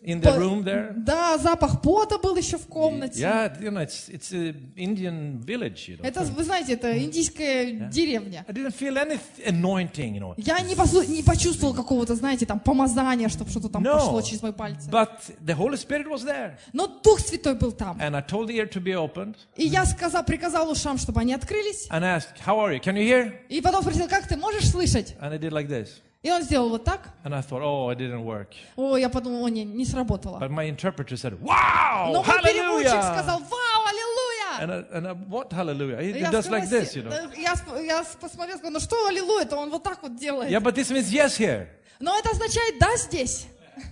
[0.02, 0.92] in the room there.
[0.96, 3.20] Да, запах пота был еще в комнате.
[3.20, 6.07] Yeah, you know, it's it's an Indian village, you know.
[6.07, 8.44] Это, вы знаете, это индийская деревня.
[8.48, 10.35] I didn't feel any anointing, you know.
[10.37, 13.94] Я не, послу- не почувствовал какого-то, знаете, там помазания, чтобы что-то там No.
[13.94, 14.88] пошло через мои пальцы.
[14.90, 16.57] But the Holy Spirit was there.
[16.72, 17.98] Но Дух Святой был там.
[18.00, 19.37] And I told the ear to be opened.
[19.57, 21.88] И я сказал, приказал ушам, чтобы они открылись.
[21.90, 22.81] And I asked, How are you?
[22.81, 23.33] Can you hear?
[23.48, 25.14] И потом спросил, как ты можешь слышать?
[25.20, 25.88] And I did like this.
[26.22, 27.11] И он сделал вот так.
[27.24, 28.48] And I thought, Oh, it didn't work.
[28.76, 30.38] О, я подумал, о, не, не сработало.
[30.38, 32.12] But my interpreter said, Wow!
[32.12, 34.16] Но мой переводчик сказал, вау, аллилуйя!
[34.59, 36.00] And, I, and I, what hallelujah?
[36.00, 37.12] He я does like this, you know.
[37.37, 40.50] я, я посмотрел, сказал, ну что аллилуйя-то, он вот так вот делает.
[40.50, 41.68] Yeah, but this means yes here.
[42.00, 43.46] Но это означает да здесь.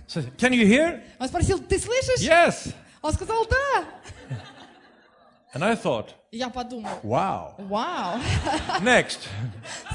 [0.07, 1.01] So, can you hear?
[1.19, 2.27] Он спросил, ты слышишь?
[2.27, 2.73] Yes.
[3.01, 3.85] Он сказал, да.
[5.53, 7.53] And I thought, я подумал, wow.
[7.59, 8.19] вау.
[8.81, 9.19] Next.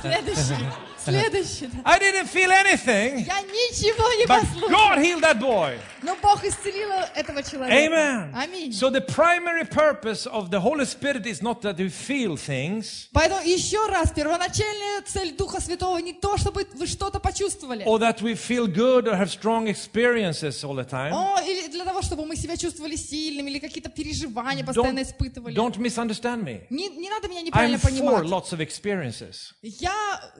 [0.00, 0.64] Следующий,
[1.10, 1.68] следующий.
[1.84, 4.68] I didn't feel anything, Я ничего не but послушал.
[4.70, 5.78] God healed that boy.
[6.02, 7.74] Но Бог исцелил этого человека.
[7.76, 8.32] Amen.
[8.34, 8.72] Аминь.
[8.72, 13.42] So the primary purpose of the Holy Spirit is not that we feel things Поэтому
[13.42, 17.84] еще раз, первоначальная цель Духа Святого не то, чтобы вы что-то почувствовали.
[17.84, 21.12] or that we feel good or have strong experiences all the time.
[21.12, 25.54] О, или для того, чтобы мы себя чувствовали сильными, или какие-то переживания постоянно испытывали.
[25.54, 26.62] don't misunderstand me.
[26.70, 28.24] Не, не надо меня I'm неправильно for понимать.
[28.24, 29.52] lots of experiences.
[29.62, 29.92] Я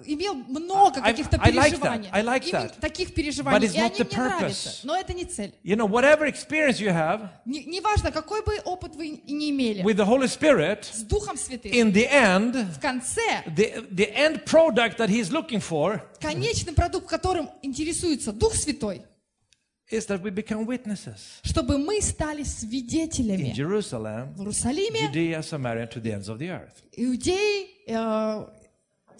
[0.07, 2.09] имел много каких-то переживаний.
[2.13, 2.79] I like that.
[2.81, 3.67] таких переживаний.
[3.69, 4.87] И они мне нравятся.
[4.87, 5.55] Но это не цель.
[5.65, 9.83] You know, whatever experience you have Не- Неважно, какой бы опыт вы не имели.
[9.83, 11.73] with the Holy Spirit, С Духом Святым.
[11.73, 17.09] in the end, В конце the, the end product that He's looking for конечный продукт,
[17.09, 19.03] которым интересуется Дух Святой,
[19.91, 25.87] is that we become witnesses чтобы мы стали in свидетелями Jerusalem, в Иерусалиме, Judea, Samaria,
[25.89, 26.75] to the ends of the earth.
[26.97, 28.47] Иудеи, э,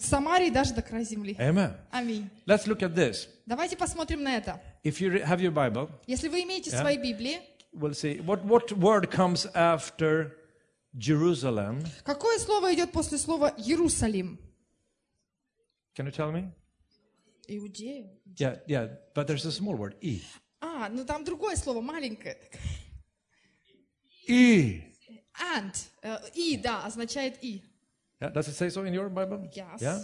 [0.03, 1.35] Самарии, даже до края земли.
[1.39, 1.75] Amen.
[1.91, 2.29] Аминь.
[2.45, 3.27] Let's look at this.
[3.45, 4.59] Давайте посмотрим на это.
[4.83, 6.79] If you have your Bible, Если вы имеете Yeah.
[6.81, 7.39] свои Библии,
[7.73, 10.31] we'll see what, what word comes after
[10.97, 11.83] Jerusalem.
[12.03, 14.39] какое слово идет после слова Иерусалим?
[15.95, 16.49] Can you tell me?
[17.47, 18.09] Иудея.
[18.37, 20.21] Yeah, yeah, but there's a small word, E.
[20.61, 22.37] А, ну там другое слово, маленькое.
[24.27, 24.83] E.
[25.55, 25.73] And.
[26.03, 27.63] э, И, да, означает и.
[28.21, 29.49] Yeah, does it say so in your Bible?
[29.53, 29.81] Yes.
[29.81, 29.99] Yeah?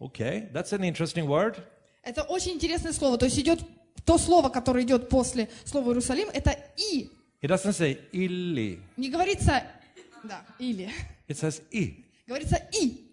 [0.00, 1.56] Okay, that's an interesting word.
[2.04, 3.16] Это очень интересное слово.
[3.16, 3.60] То есть идет
[4.04, 7.10] то слово, которое идет после слова Иерусалим, это и.
[7.40, 9.62] It doesn't say illi, Не говорится
[10.22, 10.90] да, или.
[11.28, 12.04] it says E.
[12.26, 13.08] Говорится и.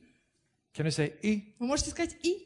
[0.76, 1.56] Can you say E?
[1.60, 2.46] Вы можете сказать и.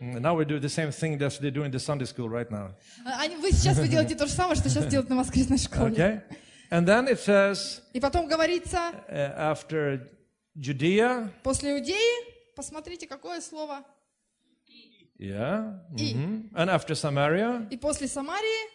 [0.00, 2.74] Now we do the same thing that they do in the Sunday school right now.
[3.04, 5.94] А, они- Вы сейчас вы делаете то же самое, что сейчас делают на воскресной школе.
[5.94, 6.22] Okay?
[6.70, 10.06] And then it says И потом говорится uh, after
[10.58, 13.84] Judea, после Иудеи, посмотрите, какое слово.
[15.18, 16.14] yeah, И.
[16.14, 17.68] mhm, and after Samaria.
[17.70, 18.68] И после Самарии.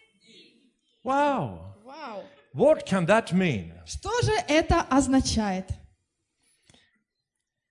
[1.04, 2.24] Wow, Вау.
[2.54, 3.74] what can that mean?
[3.86, 5.69] Что же это означает?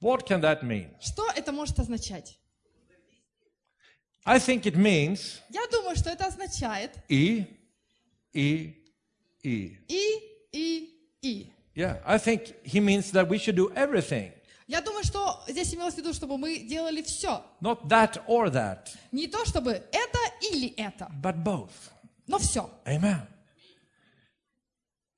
[0.00, 0.90] What can that mean?
[1.00, 2.38] Что это может означать?
[4.24, 7.46] I think it means Я думаю, что это означает E,
[8.34, 8.74] E,
[9.42, 9.78] E.
[9.88, 10.18] и,
[10.52, 10.90] и,
[11.22, 11.52] и.
[11.75, 14.31] Yeah, I think he means that we should do everything,
[14.67, 17.41] Я думаю, что здесь имелось в виду, чтобы мы делали все.
[17.61, 20.19] not that or that, Не то, чтобы это
[20.51, 21.71] или это, but both.
[22.27, 22.69] Но все.
[22.85, 23.21] Amen.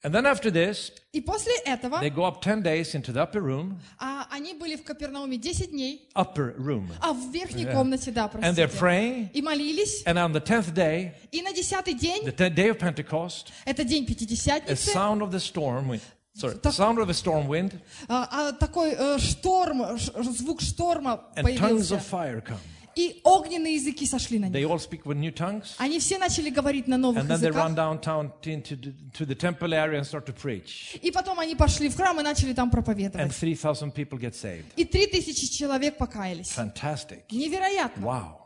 [0.01, 3.41] And then after this, И после этого they go up 10 days into the upper
[3.41, 6.87] room, а, они были в Капернауме 10 дней, upper room.
[7.01, 8.77] а в верхней комнате, да, And they're простите.
[8.79, 9.29] praying.
[9.33, 10.03] И молились.
[10.05, 13.83] And on the 10th day, И на десятый день, the 10th day of Pentecost, это
[13.83, 15.99] день a Пятидесятницы, sound of the storm, wi-
[16.34, 17.72] sorry, Так- sound of a storm wind,
[18.08, 21.94] а, а, такой э, шторм, ш- звук шторма and tongues появился.
[21.96, 22.58] of fire come.
[22.96, 24.54] И огненные языки сошли на них.
[24.54, 25.74] They all speak with new tongues.
[25.78, 27.76] Они все начали говорить на новых And then they run языках.
[27.76, 30.96] downtown to, into the, to the temple area and start to preach.
[31.02, 33.32] И потом они пошли в храм и начали там And проповедовать.
[33.32, 34.64] 3,000 people get saved.
[34.76, 36.52] И три тысячи человек покаялись.
[36.56, 37.22] Fantastic.
[37.32, 38.00] Невероятно.
[38.06, 38.36] Wow.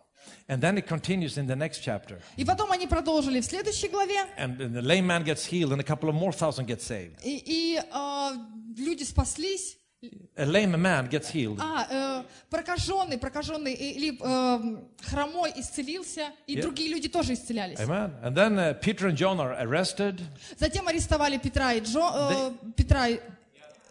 [0.47, 2.22] And then it continues in the next chapter.
[2.38, 4.26] И потом они продолжили в следующей главе.
[4.38, 7.20] And the lame man gets healed, and a couple of more thousand get saved.
[7.24, 8.30] И, и, э,
[8.78, 9.78] люди спаслись.
[10.36, 11.58] A lame man gets healed.
[11.62, 16.62] А, э, прокаженный, прокаженный или э, хромой исцелился, и Yeah.
[16.62, 17.80] другие люди тоже исцелялись.
[17.80, 18.12] Amen.
[18.22, 20.20] And then uh, Peter and John are arrested.
[20.58, 23.20] Затем арестовали Петра и Джо, э, Петра и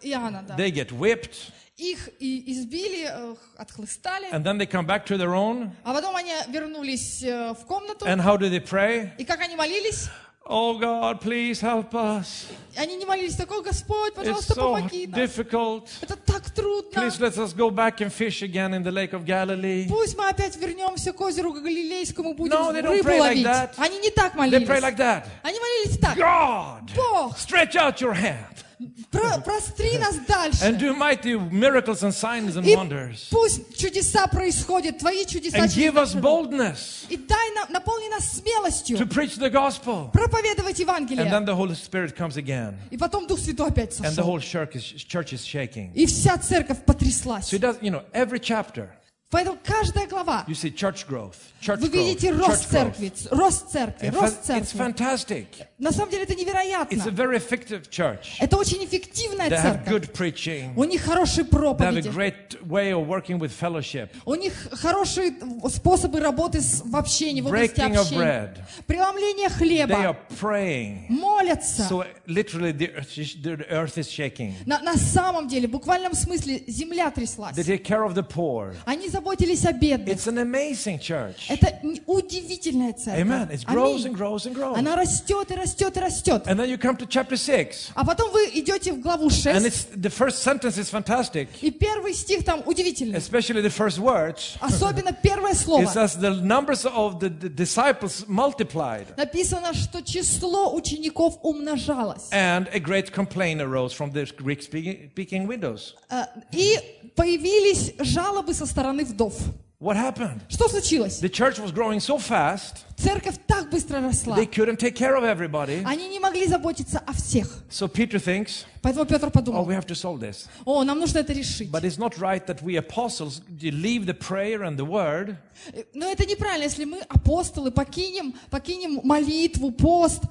[0.03, 0.55] Иоанна, да.
[0.55, 1.51] They get whipped.
[1.78, 4.26] Их и избили, э, отхлыстали.
[4.32, 5.70] And then they come back to their own.
[5.84, 8.04] А потом они вернулись э, в комнату.
[8.04, 9.12] And how do they pray?
[9.16, 10.08] И как они молились?
[10.50, 12.46] Oh God, please help us.
[12.76, 15.20] Они не молились так, о Господь, It's пожалуйста, so помоги нам.
[15.20, 15.88] difficult.
[16.00, 17.00] Это так трудно.
[17.02, 19.86] Please let us go back and fish again in the lake of Galilee.
[19.88, 23.46] Пусть мы опять вернемся к озеру Галилейскому, будем No, they don't рыбу pray like ловить.
[23.46, 23.70] that.
[23.76, 24.68] Они не так They молились.
[24.68, 25.24] pray like that.
[25.44, 26.16] Они молились так.
[26.16, 28.64] God, Бог, stretch out your hand
[29.11, 30.63] про- простри нас дальше.
[30.63, 33.27] and do mighty miracles and signs and И wonders.
[33.31, 36.27] пусть чудеса происходят, Твои чудеса And через give us нашу руку.
[36.27, 40.11] boldness И дай нам, наполни нас to смелостью preach the gospel.
[40.11, 41.29] проповедовать And Евангелие.
[41.29, 42.75] then the Holy Spirit comes again.
[42.91, 44.25] И потом Дух Святой опять And the сошел.
[44.25, 45.91] whole church is, church is shaking.
[45.93, 47.49] И вся церковь потряслась.
[47.51, 48.89] So it does, you know, every chapter,
[49.30, 52.70] Поэтому каждая глава, you see church growth, church вы growth, видите рост growth.
[52.70, 54.78] церкви, рост церкви, рост fa- It's церкви.
[54.80, 55.46] fantastic.
[55.78, 56.94] На самом деле это It's a невероятно.
[57.10, 58.36] very effective church.
[58.40, 59.88] Это очень эффективная They have церковь.
[59.92, 60.72] good preaching.
[60.76, 62.08] У них хорошие They have a проповеди.
[62.08, 64.08] great way of working with fellowship.
[64.24, 65.34] У них хорошие
[65.68, 68.18] способы работы с, в общении, в области Breaking of общения.
[68.18, 68.58] bread.
[68.86, 70.16] Преломление They are хлеба.
[70.40, 71.06] praying.
[71.10, 71.82] Молятся.
[71.82, 74.54] So literally the earth the earth is shaking.
[74.64, 77.54] На, на самом деле, в буквальном смысле, земля тряслась.
[77.54, 78.74] They take care of the poor.
[78.86, 80.08] Они заботились о бедных.
[80.14, 81.46] It's an amazing church.
[81.48, 83.26] Это удивительная церковь.
[83.26, 83.50] Amen.
[83.50, 84.16] It grows and Аминь.
[84.16, 84.78] grows and grows.
[84.78, 86.46] Она растет и растет и растет.
[86.46, 87.90] And then you come to chapter 6.
[87.94, 91.48] А потом вы идете в главу And 6, it's the first sentence is fantastic.
[91.60, 93.18] и первый стих там удивительный.
[93.18, 94.56] Especially the first words.
[94.60, 95.86] Особенно первое It слово.
[95.86, 99.06] says the numbers of the, the disciples multiplied.
[99.16, 102.28] Написано, что число учеников умножалось.
[102.32, 105.94] And a great complaint arose from the Greek speaking, speaking widows.
[106.10, 106.78] Э, И
[107.16, 109.34] появились жалобы со стороны вдов.
[109.80, 110.40] What happened?
[110.48, 111.20] Что случилось?
[111.20, 114.36] The church was growing so fast, Церковь так быстро росла.
[114.36, 115.84] they couldn't take care of everybody.
[115.84, 117.62] Они не могли заботиться о всех.
[117.70, 120.48] So Peter thinks, Поэтому Петр oh, подумал, we have to solve this.
[120.64, 121.70] о, нам нужно это решить.
[121.70, 125.36] But it's not right that we apostles leave the prayer and the word
[125.72, 130.24] Э, Но это неправильно, если мы, апостолы, покинем, покинем молитву, пост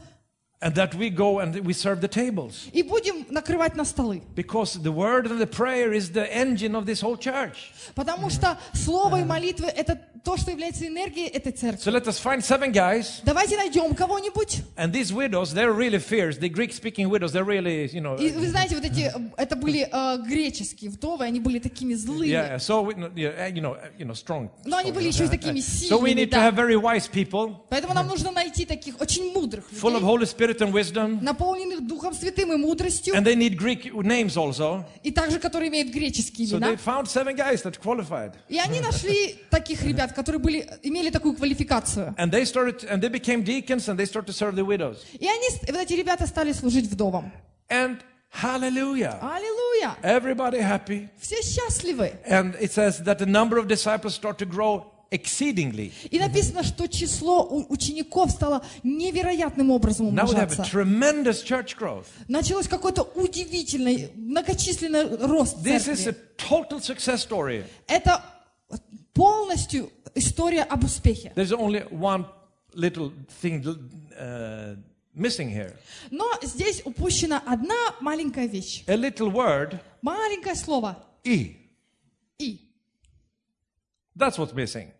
[0.62, 2.68] and that we go and we serve the tables.
[2.72, 4.22] и будем накрывать на столы.
[4.34, 7.72] Because the word and the prayer is the engine of this whole church.
[7.94, 11.81] Потому что слово и молитва – это то, что является энергией этой церкви.
[11.83, 13.21] So let us find seven guys.
[13.23, 14.61] Давайте найдем кого-нибудь.
[14.75, 16.37] And these widows, they're really fierce.
[16.37, 18.17] The Greek speaking widows, they're really, you know.
[18.19, 22.27] И вы знаете, вот эти, э, это были э, греческие вдовы, они были такими злыми.
[22.29, 24.49] Yeah, so we, yeah, you know, you know, strong.
[24.65, 27.55] Но они были еще и такими So we сильными, need to have very wise people,
[27.69, 31.85] Поэтому нам нужно найти таких очень мудрых full of людей, Holy Spirit and wisdom, наполненных
[31.87, 34.83] Духом Святым и мудростью, and they need Greek names also.
[35.03, 36.77] и также, которые имеют греческие So they имена.
[36.77, 42.13] found seven guys that qualified, И они нашли таких ребят, которые были, имели такую квалификацию.
[42.17, 44.97] and they started, and they became deacons, and they started to serve the widows.
[45.19, 47.31] И они, вот эти ребята стали служить вдовам.
[47.69, 47.99] And
[48.31, 49.95] hallelujah, Аллилуйя!
[50.03, 51.09] everybody happy.
[51.19, 52.13] Все счастливы.
[52.25, 55.93] And it says that the number of disciples start to grow exceedingly.
[56.11, 60.63] И написано, что число учеников стало невероятным образом умножаться.
[60.63, 62.05] tremendous church growth.
[62.27, 67.63] Началось какой-то удивительный, многочисленный рост This is a total success story.
[67.87, 68.21] Это
[69.13, 71.32] полностью история об успехе.
[71.34, 72.26] There's only one
[72.74, 73.62] little thing
[74.18, 74.76] uh,
[75.14, 75.76] missing here.
[76.10, 78.84] Но здесь упущена одна маленькая вещь.
[78.86, 81.56] A little word, Маленькое слово E.
[82.38, 82.58] «и».
[84.16, 84.92] That's what's missing.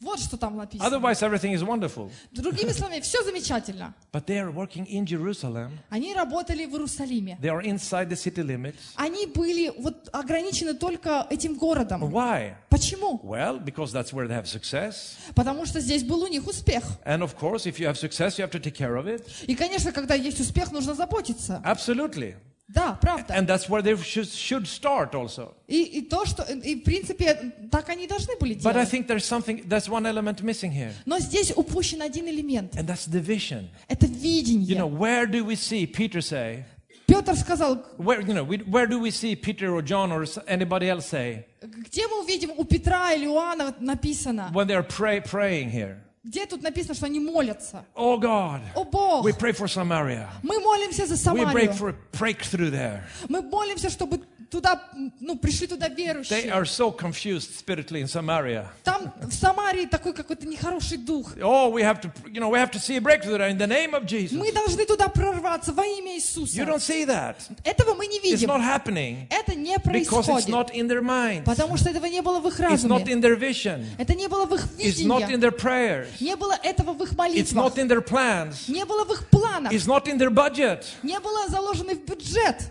[0.00, 0.88] Вот что там написано.
[0.88, 2.10] Otherwise, everything is wonderful.
[2.32, 3.94] Другими словами, все замечательно.
[4.12, 5.78] But they are working in Jerusalem.
[5.88, 7.38] Они работали в Иерусалиме.
[7.40, 8.74] They are inside the city limits.
[8.96, 12.04] Они были вот ограничены только этим городом.
[12.04, 12.54] Why?
[12.68, 13.20] Почему?
[13.22, 15.16] Well, because that's where they have success.
[15.34, 16.82] Потому что здесь был у них успех.
[17.06, 19.24] And of course, if you have success, you have to take care of it.
[19.46, 21.62] И, конечно, когда есть успех, нужно заботиться.
[21.64, 22.34] Absolutely.
[22.71, 23.33] Да, правда.
[23.33, 25.55] And that's where they should, should start also.
[25.67, 28.89] И, и то, что, и в принципе, так они должны были But I делать.
[28.91, 30.93] think there's something, there's one element missing here.
[31.07, 32.75] Но здесь упущен один элемент.
[32.75, 33.69] And that's the vision.
[33.87, 34.85] Это You know, видение.
[34.87, 36.63] where do we see Peter say,
[37.07, 40.37] Петр сказал, where, you know, we, where do we see Peter or John or s-
[40.47, 44.51] anybody else say где мы увидим у Петра или Иоанна написано?
[44.53, 45.97] when they're pray, praying here?
[46.24, 47.84] Где тут написано, что они молятся?
[47.94, 50.26] Oh God, О Бог, we pray for Samaria.
[50.42, 51.72] мы молимся за We pray Самарию.
[51.74, 53.02] for a breakthrough there.
[53.28, 54.20] Мы молимся, чтобы
[54.50, 54.80] туда,
[55.20, 56.50] ну, пришли туда They верующие.
[56.52, 58.66] are so confused spiritually in Samaria.
[58.84, 61.36] Там в Самарии такой какой-то нехороший дух.
[61.42, 63.94] Oh, we have to, you know, we have to see a breakthrough in the name
[63.94, 64.32] of Jesus.
[64.38, 66.62] Мы должны туда прорваться во имя You Иисуса.
[66.64, 67.36] don't see that.
[67.64, 68.48] Этого мы не It's видим.
[68.50, 70.48] not happening Это не because it's происходит.
[70.48, 71.44] not in their minds.
[71.44, 73.12] Потому что этого не было в их It's not разуме.
[73.12, 73.84] in their vision.
[73.98, 75.36] Это не было в их It's not in видении.
[75.38, 76.08] their prayers.
[76.20, 77.64] Не было этого в их It's молитвах.
[77.64, 78.68] not in their plans.
[78.68, 79.72] Не было в их планах.
[79.72, 80.84] It's not in their budget.
[81.02, 82.70] Не было заложено в бюджет.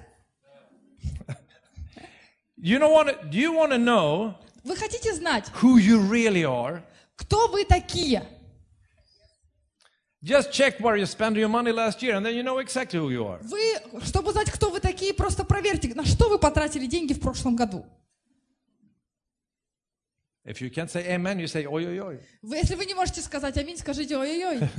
[2.63, 6.81] You want to, do you want to know Вы хотите знать, who you really are?
[7.17, 8.23] кто вы такие?
[10.23, 13.09] Just check where you spent your money last year and then you know exactly who
[13.09, 13.39] you are.
[13.41, 17.57] Вы, чтобы знать, кто вы такие, просто проверьте, на что вы потратили деньги в прошлом
[17.57, 17.85] году.
[20.45, 22.19] If you can't say amen, you say oi oi oi.
[22.41, 24.69] Вы, если вы не можете сказать аминь, скажите ой-ой-ой.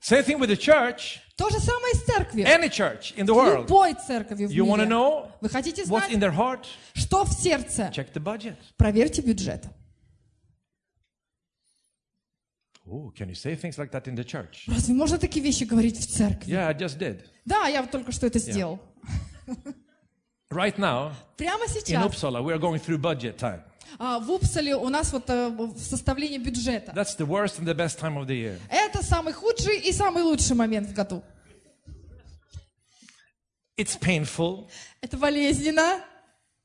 [0.00, 2.46] Same thing with the church, То же самое с церковью.
[2.46, 3.62] any church in the world.
[3.68, 4.90] Любой церковью в You want to мире.
[4.90, 6.66] know Вы хотите what's in знать, their heart?
[6.94, 7.90] что в сердце?
[7.94, 8.56] Check the budget.
[8.76, 9.64] Проверьте бюджет.
[12.88, 14.64] Oh, can you say things like that in the church?
[14.68, 16.52] Разве можно такие вещи говорить в церкви?
[16.52, 17.24] Yeah, I just did.
[17.44, 18.78] Да, я только что это сделал.
[20.51, 23.61] Right now, Прямо in сейчас Uppsala, we are going through budget time.
[23.99, 26.91] а, в Упсале у нас вот э, в составлении бюджета.
[26.93, 28.59] That's the worst and the best time of the year.
[28.69, 31.23] Это самый худший и самый лучший момент в году.
[33.77, 34.67] It's painful.
[35.01, 36.01] Это болезненно,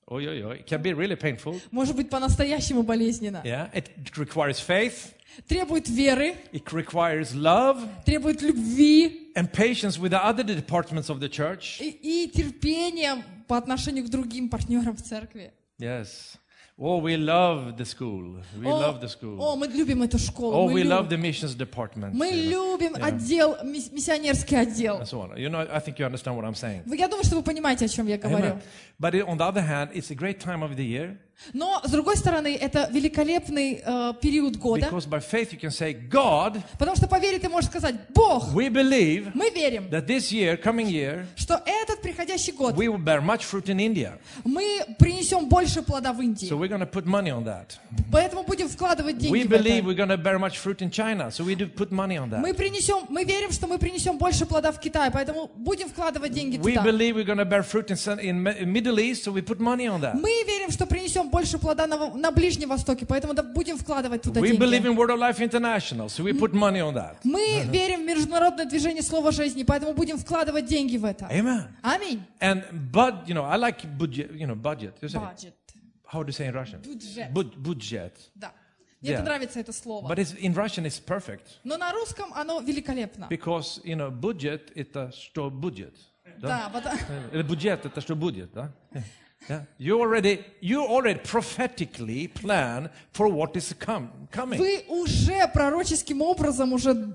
[0.08, 0.58] Oi, oi, oi.
[0.58, 1.60] It can be really painful.
[1.72, 3.42] может быть по-настоящему болезненно.
[3.44, 3.70] Yeah.
[3.72, 5.12] It requires faith.
[5.48, 11.28] Требует веры, It requires love требует любви and patience with the other departments of the
[11.28, 11.80] church.
[11.80, 11.90] и,
[12.24, 15.52] и терпения по отношению к другим партнерам в церкви.
[15.78, 16.36] Yes.
[16.78, 18.42] Oh, we love the school.
[18.58, 19.38] We О, love the school.
[19.40, 20.52] о, мы любим эту школу.
[20.54, 22.12] Oh, мы, we love любим, the missions department.
[22.12, 23.06] мы you know, любим Yeah.
[23.06, 24.98] отдел, мисс- миссионерский отдел.
[25.00, 25.34] and so on.
[25.38, 26.82] You know, I think you understand what I'm saying.
[26.84, 28.44] Вы- Я думаю, что вы понимаете, о чем я говорю.
[28.56, 28.62] Amen.
[29.00, 31.16] But on the other hand, it's a great time of the year
[31.53, 35.93] Но, с другой стороны, это великолепный э, период года, because by faith you can say,
[35.93, 40.31] God, потому что по вере ты можешь сказать, Бог, we believe мы верим, that this
[40.31, 44.19] year, coming year, что этот приходящий год we will bear much fruit in India.
[44.43, 46.47] мы принесем больше плода в Индии.
[46.47, 47.79] So we're put money on that.
[48.11, 49.63] Поэтому будем вкладывать We деньги в это.
[49.85, 51.31] we're going to bear much fruit in China.
[51.31, 54.71] So we do put money on Мы принесем, мы верим, что мы принесем больше плода
[54.71, 56.85] в Китай, поэтому будем вкладывать деньги We туда.
[56.85, 59.23] believe we're going to bear fruit in, Sun- in Mi- in Middle East.
[59.23, 60.13] So we put money on that.
[60.15, 64.39] Мы верим, что принесем больше плода на, на Ближнем Востоке, поэтому да, будем вкладывать туда
[64.41, 64.87] We believe деньги.
[64.87, 66.07] in Word of Life International.
[66.07, 67.15] So we put money on that.
[67.23, 71.25] Мы верим в международное движение Слова Жизни, поэтому будем вкладывать деньги в это.
[71.31, 71.67] Amen.
[71.81, 72.21] Аминь.
[72.39, 74.31] And but you know, I like budget.
[74.33, 74.93] You know, budget.
[75.01, 75.53] You say, Budget.
[76.05, 76.81] how do you say in Russian?
[76.81, 77.31] Бюджет.
[77.31, 78.13] Budget.
[78.35, 78.51] Да.
[79.01, 79.15] Мне Yeah.
[79.15, 80.07] это нравится это слово.
[80.07, 83.25] But it's, in Russian, it's perfect Но на русском оно великолепно.
[83.31, 85.95] because you know, budget это что будет.
[86.39, 86.69] Да?
[86.71, 88.71] Да, потому- Бюджет это что будет, да?
[89.48, 89.62] Yeah.
[89.78, 94.58] You already, you already prophetically plan for what is come, coming.
[94.58, 97.14] вы уже пророческим образом уже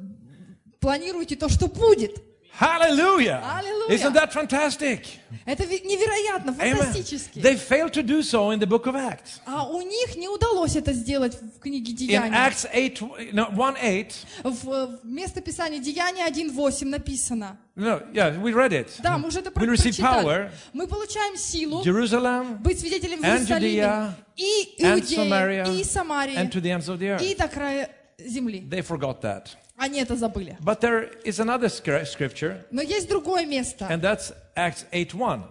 [0.79, 2.23] планируете то, что будет.
[2.55, 3.41] Hallelujah!
[3.41, 3.95] Hallelujah.
[3.95, 5.05] Isn't that fantastic?
[5.45, 6.75] Это ведь невероятно, Amen.
[6.77, 7.39] фантастически.
[7.39, 9.39] They failed to do so in the book of Acts.
[9.47, 12.35] А у них не удалось это сделать в книге In Деяний.
[12.37, 14.11] Acts 8, no, 1 8,
[14.43, 17.57] В, в местописании Деяния 1.8 написано.
[17.75, 18.89] no, yeah, we read it.
[19.01, 20.25] Да, мы уже это We про- receive прочитали.
[20.27, 25.79] power, Мы получаем силу Jerusalem, быть свидетелем в and Иерусалиме Judea, и and Иудее, Samaria,
[25.79, 27.37] и Самарии, and to the ends of the и earth.
[27.37, 27.89] до края
[28.19, 28.59] земли.
[28.69, 29.47] They forgot that.
[29.76, 30.56] Они это забыли.
[30.60, 33.86] But there is another scr- scripture, Но есть другое место.
[33.90, 35.42] and that's Acts 8 1.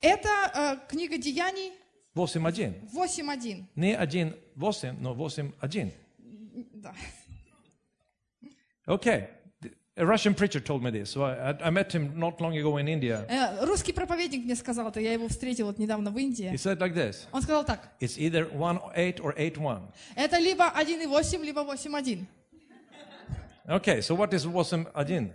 [0.00, 1.72] Это э, книга Деяний
[2.14, 2.74] 8 1.
[2.94, 3.64] 8.1.
[3.74, 5.92] Не 1 8, но 8 1.
[6.74, 6.94] Да.
[8.86, 9.28] Okay.
[9.96, 11.10] A Russian preacher told me this.
[11.10, 13.24] So I, I- met him not long ago in India.
[13.28, 16.52] Э, Русский проповедник мне сказал это, я его встретил вот недавно в He Индии.
[16.54, 19.82] said like this Он сказал так, It's either 1 8 or 8 1.
[20.16, 22.26] это либо 1,8, либо 8,1.
[23.68, 25.32] Okay, so what is wasm adin?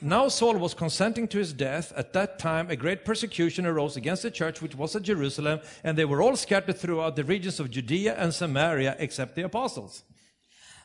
[0.00, 1.92] Now Saul was consenting to his death.
[1.96, 5.96] At that time, a great persecution arose against the church which was at Jerusalem, and
[5.96, 10.02] they were all scattered throughout the regions of Judea and Samaria, except the apostles.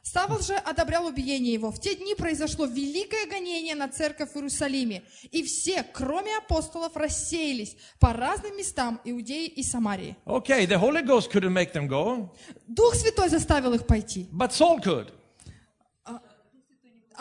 [0.02, 1.72] Савол же одобрял убиение его.
[1.72, 7.76] В те дни произошло великое гонение на церковь в Иерусалиме, и все, кроме апостолов, рассеялись
[8.00, 10.16] по разным местам Иудеи и Самарии.
[10.26, 12.30] Okay, the Holy Ghost couldn't make them go,
[12.68, 14.28] Дух Святой заставил их пойти.
[14.32, 15.12] but Saul could.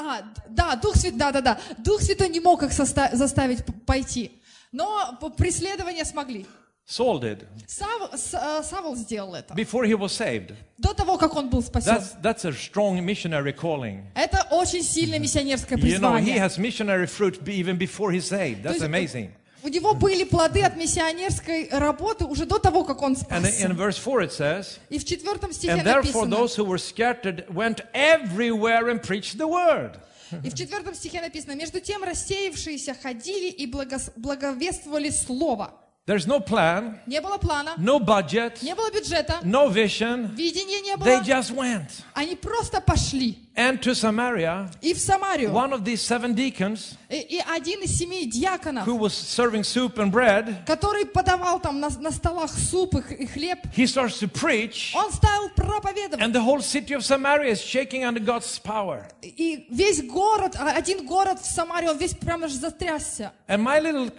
[0.01, 1.61] А, да, Дух Святой, да, да, да.
[1.79, 4.41] Дух Святой не мог их заставить пойти.
[4.71, 6.47] Но преследования смогли.
[6.89, 9.53] Saul did Сав- э, Савол сделал это.
[9.55, 10.55] before he was saved.
[10.79, 11.93] До того, как он был спасен.
[11.93, 14.05] That's, that's a strong missionary calling.
[14.15, 16.39] Это очень сильное миссионерское You know, he призвание.
[16.39, 18.63] has missionary fruit even before he's saved.
[18.63, 19.33] That's amazing.
[19.63, 23.69] У него были плоды от миссионерской работы уже до того, как он спасся.
[23.69, 27.45] verse 4 it says, И в четвертом стихе And therefore написано, those who were scattered
[27.51, 29.99] went everywhere and preached the word.
[30.43, 35.75] и в четвертом стихе написано, между тем рассеявшиеся ходили и благовествовали слово.
[36.08, 40.36] There's no plan, Не было плана, no budget, не было бюджета, no vision.
[40.36, 41.24] видения не They было.
[41.24, 42.04] just went.
[42.14, 43.40] Они просто пошли.
[43.56, 45.54] And to Samaria, И в Самарию.
[45.54, 49.96] one of these seven deacons И, и один из семи диаконов, who was serving soup
[49.98, 54.20] and bread, который подавал там на, на столах суп и, х- и хлеб, he starts
[54.20, 56.20] to preach, он стал проповедовать.
[56.22, 59.08] and the whole city of Samaria is shaking under God's power.
[59.22, 63.32] И весь город, а, один город в Самаре, он весь прямо аж затрясся.
[63.48, 64.12] And my little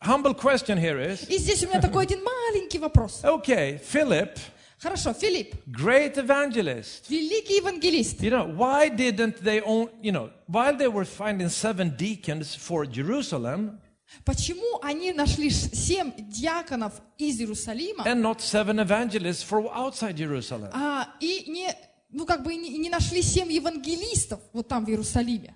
[0.00, 3.20] humble question here is И здесь у меня такой один маленький вопрос.
[3.24, 4.38] okay, Philip,
[4.80, 7.08] Хорошо, Филипп, great evangelist.
[7.08, 8.20] великий евангелист.
[8.20, 12.84] You know, why didn't they own, you know, while they were finding seven deacons for
[12.86, 13.78] Jerusalem
[14.26, 20.68] Почему они нашли ш- семь диаконов из Иерусалима, and not seven evangelists for outside Jerusalem?
[20.74, 21.74] а, и не,
[22.10, 25.54] ну как бы и не, и не нашли семь евангелистов вот там в Иерусалиме?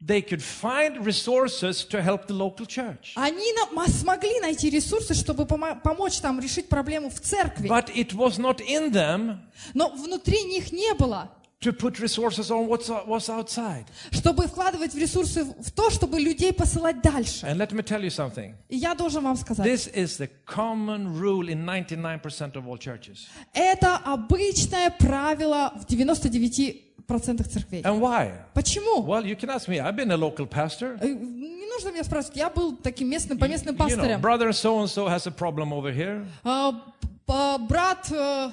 [0.00, 3.12] They could find resources to help the local church.
[3.16, 3.52] Они
[3.88, 7.68] смогли найти ресурсы, чтобы помо- помочь там решить проблему в церкви.
[7.68, 9.40] But it was not in them
[9.74, 11.30] Но внутри них не было,
[11.60, 13.86] to put resources on what's, what's outside.
[14.12, 17.44] чтобы вкладывать в ресурсы в то, чтобы людей посылать дальше.
[17.44, 18.54] And let me tell you something.
[18.68, 23.26] И я должен вам сказать, This is the common rule in 99% of all churches.
[23.52, 27.81] это обычное правило в 99% церквей.
[27.83, 28.31] And why?
[28.53, 29.03] Почему?
[29.05, 29.79] Well, you can ask me.
[29.79, 30.97] I've been a local pastor.
[31.01, 34.21] Э, Не нужно меня спрашивать, я был таким местным, по местным You know, пастырем.
[34.21, 36.25] brother so and so has a problem over here.
[36.43, 38.51] А, п- п- Брат, э,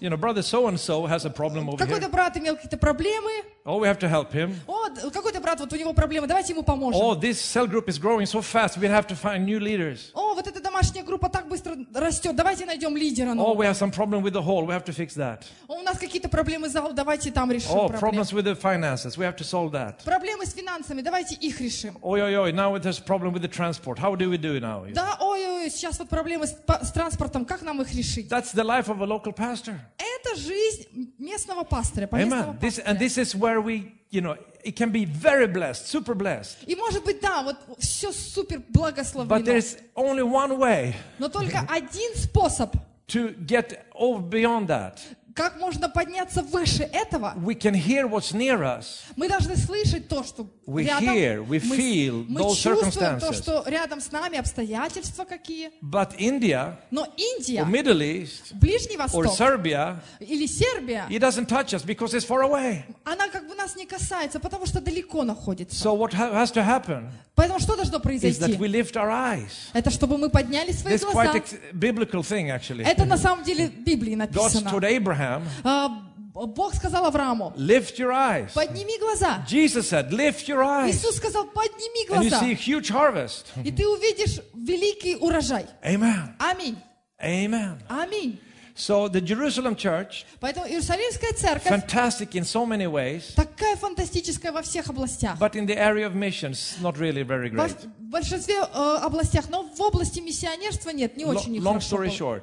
[0.00, 2.10] You know, brother so and so has a problem over какой-то here.
[2.10, 3.30] брат имел какие-то проблемы.
[3.66, 4.54] Oh, we have to help him.
[4.68, 7.20] О, д- какой-то брат, вот у него проблемы, давайте ему Oh, поможем.
[7.20, 8.78] this cell group is growing so fast.
[8.78, 10.12] We have to find new leaders.
[10.14, 13.30] О, вот эта домашняя группа так быстро растет, давайте найдем лидера.
[13.30, 13.62] Oh, нового.
[13.62, 14.64] we have some problem with the hall.
[14.64, 15.42] We have to fix that.
[15.68, 18.00] О, У нас какие-то проблемы с залом, давайте там решим Oh, проблемы.
[18.22, 19.18] problems with the finances.
[19.18, 20.04] We have to solve that.
[20.04, 21.98] Проблемы с финансами, давайте их решим.
[22.02, 22.52] Oi, oi, oi.
[22.52, 23.98] Now there's a problem with the transport.
[23.98, 24.86] How do we do it now?
[24.94, 28.28] Да, ой-ой, сейчас вот проблемы с, по- с транспортом, как нам их решить?
[28.30, 29.59] That's the life of a local pastor.
[29.60, 32.58] Это жизнь местного пастыря, поместного Amen.
[32.60, 32.84] This, пастыря.
[32.90, 36.64] and this is where we, you know, it can be very blessed, super blessed.
[36.66, 39.44] И может быть, да, вот все супер But благословлено.
[39.44, 42.74] there's only one way Но только один способ,
[43.08, 45.00] to get over beyond that.
[45.35, 49.01] Как можно подняться выше этого, We can hear what's near us.
[49.15, 51.05] мы должны слышать то, что We рядом.
[51.15, 55.71] hear, we мы, feel мы those чувствуем то, что рядом с нами обстоятельства какие.
[55.81, 61.47] But India Но or Индия, Middle East Ближний or Восток Serbia, или Сербия, it doesn't
[61.47, 62.83] touch us because it's far away.
[63.05, 65.75] она как бы нас не касается, потому что далеко находится.
[65.87, 68.57] So what ha- has to happen Поэтому что должно is that произойти?
[68.57, 69.51] we lift our eyes.
[69.73, 71.57] Это чтобы мы подняли свои This quite глаза.
[71.71, 72.83] a biblical thing, actually.
[72.85, 74.69] Это на самом деле в Библии God написано.
[74.69, 75.20] told Abraham,
[75.63, 75.89] А,
[76.33, 78.53] Бог сказал Аврааму, lift your eyes.
[78.53, 79.43] подними глаза.
[79.47, 80.95] Jesus said, lift your eyes.
[80.95, 82.39] Иисус сказал, подними And you глаза.
[82.39, 83.47] see a huge harvest.
[83.63, 85.65] И ты увидишь великий урожай.
[85.83, 86.33] Amen.
[86.39, 86.77] Аминь.
[87.21, 87.77] Amen.
[87.89, 88.39] Аминь.
[88.78, 94.60] So the Jerusalem church, Поэтому Иерусалимская церковь fantastic in so many ways, такая фантастическая во
[94.60, 95.38] всех областях.
[95.38, 97.88] but in the area of missions, not really very Во- great.
[97.98, 102.42] большинстве э, областях, но в области миссионерства нет, не Lo- очень long хорошо story было.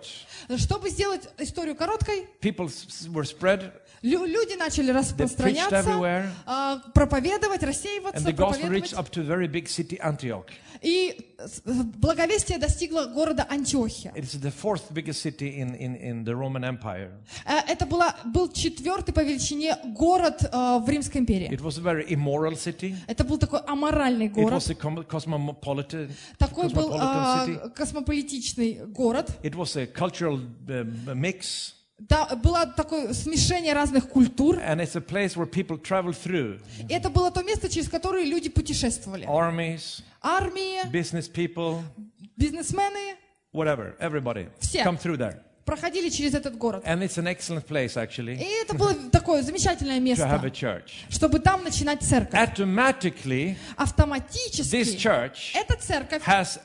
[0.50, 3.72] short, Чтобы сделать историю короткой, people s- were spread,
[4.03, 5.83] лю- люди начали распространяться,
[6.47, 8.23] э, проповедовать, рассеиваться,
[8.61, 8.93] проповедовать.
[10.83, 11.35] И
[11.97, 14.13] благовестие достигло города Антиохия.
[17.45, 21.49] Э, Это была, был четвертый по величине город э, в Римской империи.
[23.07, 24.63] Это был такой аморальный город,
[26.39, 26.93] такой был
[27.49, 27.75] city.
[27.75, 29.31] космополитичный город.
[29.43, 34.59] It was a cultural um, mix, Да, было такое смешение разных культур.
[34.61, 36.61] and it's a place where people travel through.
[36.89, 39.27] И это было то место, через которое люди путешествовали.
[39.27, 41.83] Armies, Армии, business people,
[42.37, 43.17] бизнесмены
[43.53, 44.85] whatever, everybody Все.
[44.85, 45.41] come through there.
[45.65, 46.83] проходили через этот город.
[46.87, 50.51] And it's an excellent place, И actually, это было такое замечательное to have a место,
[50.51, 51.05] church.
[51.11, 52.39] чтобы там начинать церковь.
[52.41, 56.59] Automatically, this Автоматически church эта церковь has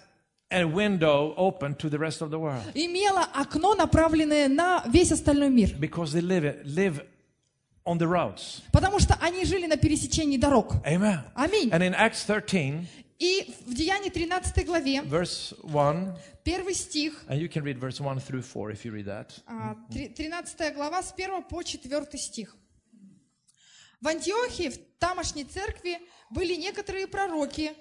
[2.74, 5.76] имела окно, направленное на весь остальной мир.
[7.86, 8.62] on the routes.
[8.72, 10.76] Потому что они жили на пересечении дорог.
[10.86, 11.20] Amen.
[11.36, 11.70] Аминь.
[11.70, 12.88] And in Acts 13,
[13.20, 18.20] И в Деянии 13 главе, verse 1, первый стих, and you can read verse 1
[18.20, 19.28] through 4 if you read that.
[19.48, 22.56] а, три- 13 глава с 1 по 4 стих.
[24.02, 26.00] В Антиохии, в тамошней церкви,
[26.30, 27.72] были некоторые пророки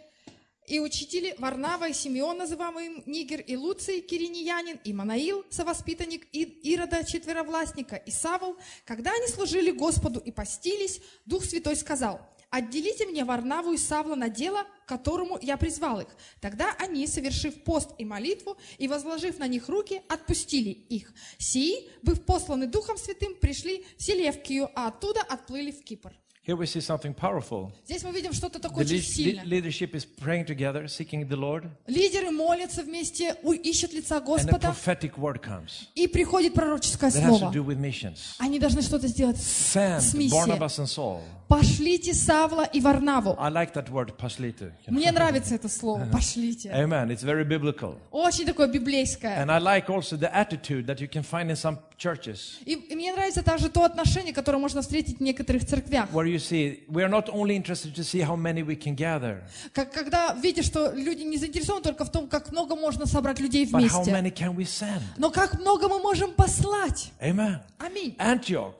[0.67, 6.43] и учители Варнава и Симеон, называемый им Нигер, и Луций, кириньянин, и Манаил, совоспитанник И-
[6.73, 8.57] Ирода, четверовластника, и Савл.
[8.85, 14.29] Когда они служили Господу и постились, Дух Святой сказал, «Отделите мне Варнаву и Савла на
[14.29, 16.09] дело, которому я призвал их».
[16.41, 21.13] Тогда они, совершив пост и молитву, и возложив на них руки, отпустили их.
[21.39, 26.13] Сии, быв посланы Духом Святым, пришли в Селевкию, а оттуда отплыли в Кипр.
[26.46, 27.74] Here we see something powerful.
[27.84, 29.44] Здесь мы видим что-то The такое очень lead- сильное.
[29.44, 34.26] leadership is praying together, seeking the Lord, Лидеры молятся вместе, у- ищут лица and a
[34.26, 37.52] Господа, prophetic word comes и приходит пророческое that has to слово.
[37.54, 38.36] do with missions.
[38.40, 40.40] Они должны что-то сделать с Send с миссией.
[40.40, 41.20] Barnabas and Saul.
[41.53, 43.37] Пошлите Савла и Варнаву.
[43.39, 44.73] I like that word, paslite.
[44.87, 46.07] Мне нравится это слово.
[46.13, 46.71] Пошлите.
[46.71, 47.11] Amen.
[47.11, 47.99] It's very biblical.
[48.11, 49.37] Очень такое библейское.
[49.39, 52.95] And I like also the attitude that you can find in some churches И, и
[52.97, 56.09] мне нравится также то отношение, которое можно встретить в некоторых церквях.
[56.11, 59.43] where you see we are not only interested to see how many we can gather,
[59.75, 63.67] Как, когда видишь, что люди не заинтересованы только в том, как много можно собрать людей
[63.67, 65.03] but how вместе, many can we send?
[65.19, 67.13] но как много мы можем послать.
[67.21, 67.59] Amen.
[67.79, 68.17] Аминь.
[68.19, 68.73] Antioch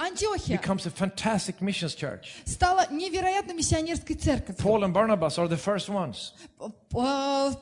[0.00, 2.28] Антиохия becomes a fantastic missions church.
[2.44, 4.56] стала невероятно миссионерской церковью.
[4.62, 6.32] Paul and Barnabas are the first ones.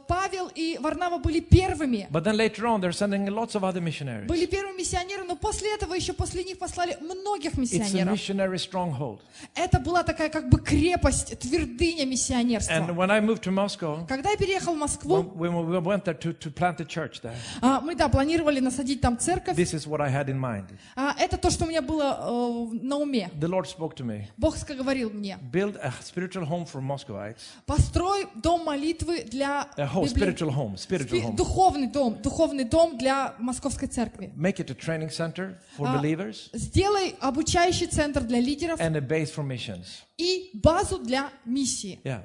[0.07, 2.07] Павел и Варнава были первыми.
[2.11, 4.27] But then later on, they're sending lots of other missionaries.
[4.27, 8.15] Были первыми миссионерами, но после этого еще после них послали многих It's a миссионеров.
[8.15, 9.21] missionary stronghold.
[9.55, 12.75] Это была такая как бы крепость, твердыня And миссионерства.
[12.93, 16.15] when I moved to Moscow, Когда я переехал в Москву, when, when we went there
[16.19, 19.57] to, to plant a church there, а, мы, да, планировали насадить там церковь.
[19.57, 20.67] this is what I had in mind.
[20.97, 23.31] А, Это то, что у меня было на уме.
[23.39, 24.25] The Lord spoke to me.
[24.37, 27.41] Бог говорил мне, Build a spiritual home for Muscovites.
[27.67, 31.37] построй дом молитвы для A home, spiritual home, spiritual home.
[31.37, 34.33] духовный дом, духовный дом для московской церкви.
[34.37, 39.01] Make it a training center for А, believers Сделай обучающий центр для лидеров and a
[39.01, 40.03] base for missions.
[40.19, 42.01] и базу для миссии.
[42.05, 42.25] Yeah.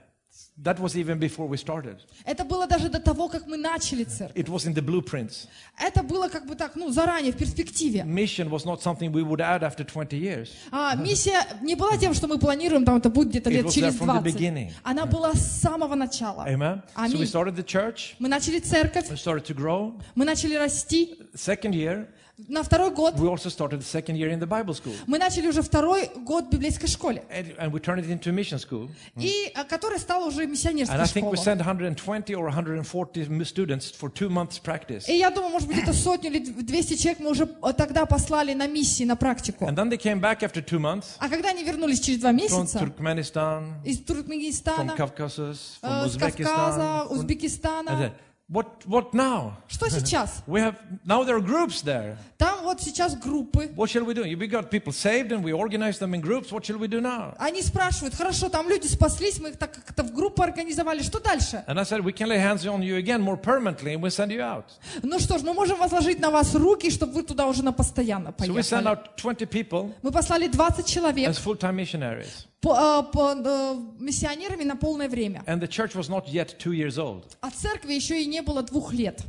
[0.63, 1.99] That was even before we started.
[2.25, 4.37] Это было даже до того, как мы начали церковь.
[4.37, 5.47] It was in the blueprints.
[5.79, 8.01] Это было как бы так, ну, заранее, в перспективе.
[8.07, 10.49] Mission was not something we would add after 20 years.
[10.73, 13.73] А миссия не была тем, что мы планируем, там это будет где-то It лет was
[13.73, 14.35] через there from the 20.
[14.35, 14.73] beginning.
[14.83, 16.47] Она была с самого начала.
[16.49, 16.83] Amen.
[16.97, 17.27] So we Аминь.
[17.27, 18.15] started the church.
[18.19, 20.01] Мы начали церковь, We started to grow.
[20.15, 21.19] мы начали расти.
[21.35, 22.07] Second year,
[22.48, 24.94] На второй год we also started the second year in the Bible school.
[25.08, 28.58] мы начали уже второй год в библейской школе, And, and we turned it into mission
[28.60, 28.90] school.
[29.16, 31.56] и а, которая стала уже And миссионерской I think we школой.
[31.56, 35.08] sent 120 or 140 m- students for two months practice.
[35.08, 38.54] И я думаю, может быть, это сотню или 200 человек мы уже э, тогда послали
[38.54, 39.66] на миссии, на практику.
[39.66, 42.36] And then they came back after two months А когда они вернулись через два from
[42.36, 47.10] месяца Turkmenistan, из from Туркменистана, Caucasus, э, from Кавказа, Uzbekistan.
[47.10, 48.14] from- And Узбекистана,
[48.51, 49.55] what, what now?
[49.67, 50.43] что сейчас?
[50.47, 52.17] We have, now there are groups there.
[52.39, 53.71] Там вот сейчас группы.
[53.75, 54.23] What shall we do?
[54.23, 56.53] We got people saved and we organize them in groups.
[56.53, 57.35] What shall we do now?
[57.39, 61.65] Они спрашивают, хорошо, там люди спаслись, мы их так как-то в группу организовали, что дальше?
[61.67, 64.31] And I said, we can lay hands on you again more permanently and we'll send
[64.31, 64.65] you out.
[65.03, 68.29] Ну что ж, мы можем возложить на вас руки, чтобы вы туда уже на постоянно
[68.29, 68.87] So we sent поехали.
[68.87, 72.47] out 20 people Мы послали 20 человек as full-time missionaries.
[72.70, 75.44] э, э, миссионерами на полное время.
[75.48, 77.26] And the church was not yet two years old.
[77.42, 79.22] А церкви еще и не было двух лет.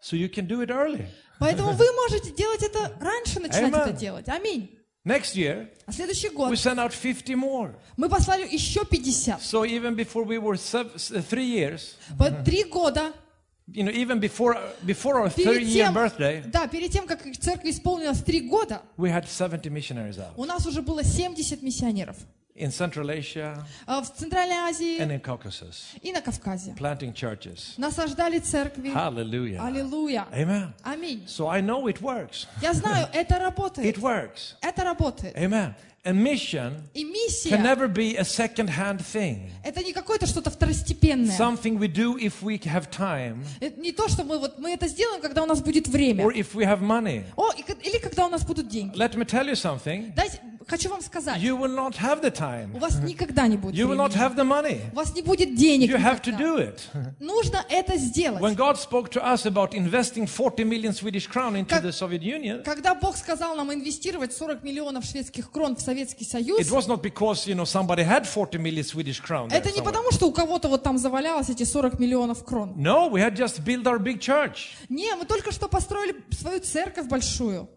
[0.00, 1.06] So you can do it early.
[1.38, 3.82] Поэтому вы можете делать это раньше, начинать Amen.
[3.88, 4.28] это делать.
[4.28, 4.70] Аминь.
[5.04, 7.74] Next year, А следующий we год sent out 50 more.
[7.96, 9.40] мы послали еще 50.
[9.40, 13.12] So even before we were sev- s- uh, three years, По три года
[13.67, 17.21] you know, even before, before our перед 30 year тем, birthday, да, перед тем, как
[17.39, 22.17] церкви исполнилось три года, we had 70 missionaries out у нас уже было 70 миссионеров
[22.55, 26.75] in Central Asia А в Центральной Азии and in Caucasus, и на Кавказе.
[26.77, 27.73] planting churches.
[27.77, 28.89] Насаждали церкви.
[28.93, 29.59] Hallelujah.
[29.65, 30.27] Аллилуйя.
[30.33, 30.73] Amen.
[30.83, 31.23] Аминь.
[31.27, 32.47] So I know it works.
[32.61, 33.97] Я знаю, это It работает.
[33.97, 34.55] works.
[34.61, 35.35] Это работает.
[35.37, 35.73] Amen.
[36.03, 39.51] And mission И can миссия never be a second-hand thing.
[39.63, 41.37] это не какое-то что-то второстепенное.
[41.37, 44.87] Something we do if we have time Это не то, что мы вот мы это
[44.87, 46.25] сделаем, когда у нас будет время.
[46.25, 47.23] or if we have money.
[47.37, 48.97] О, и ка- или когда у нас будут деньги.
[48.97, 50.11] Let me tell you something.
[50.15, 52.79] Дайте, хочу вам сказать, You will not have the у time.
[52.79, 54.29] вас никогда не будет You will not времени.
[54.29, 54.91] have the money.
[54.91, 55.89] У вас не будет денег.
[55.89, 56.43] You have to никогда.
[56.43, 56.79] do it.
[57.19, 58.41] Нужно это сделать.
[58.41, 62.21] When God spoke to us about investing 40 million Swedish crown into Как- the Soviet
[62.23, 66.87] Union, Когда Бог сказал нам инвестировать 40 миллионов шведских крон в Советский Союз, it was
[66.87, 69.49] not because, you know, somebody had 40 million Swedish crown.
[69.49, 69.83] there это не somewhere.
[69.85, 72.73] потому, что у кого-то вот там завалялось эти 40 миллионов крон.
[72.77, 74.69] No, we had just built our big church.
[74.89, 77.67] Не, мы только что построили свою церковь большую.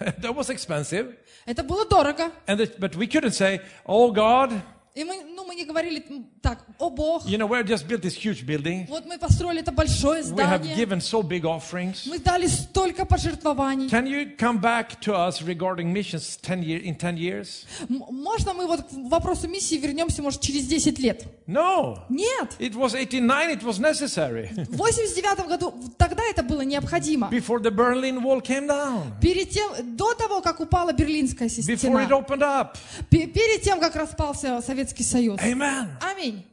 [0.00, 1.16] that was expensive.
[1.46, 2.30] Это было дорого.
[2.46, 4.52] And the, but we couldn't say, oh God,
[4.95, 6.05] И мы, ну, мы не говорили
[6.39, 8.85] так, о Бог, you know, we just built this huge building.
[8.87, 12.05] вот мы построили это большое We have здание, given so big offerings.
[12.05, 13.87] мы дали столько пожертвований.
[13.89, 17.65] Can you come back to us regarding missions 10 year, in 10 years?
[17.89, 21.25] Можно мы вот к вопросу миссии вернемся, может, через 10 лет?
[21.47, 21.97] No.
[22.09, 22.55] Нет.
[22.59, 24.49] It was 89, it was necessary.
[24.69, 27.29] В 89 году, тогда это было необходимо.
[27.31, 29.19] Before the Berlin Wall came down.
[29.19, 32.75] Перед тем, до того, как упала Берлинская Before стена, it opened up.
[33.09, 35.38] пе- перед тем, как распался Советский Союз.
[35.40, 35.96] Amen.
[36.00, 36.44] Аминь.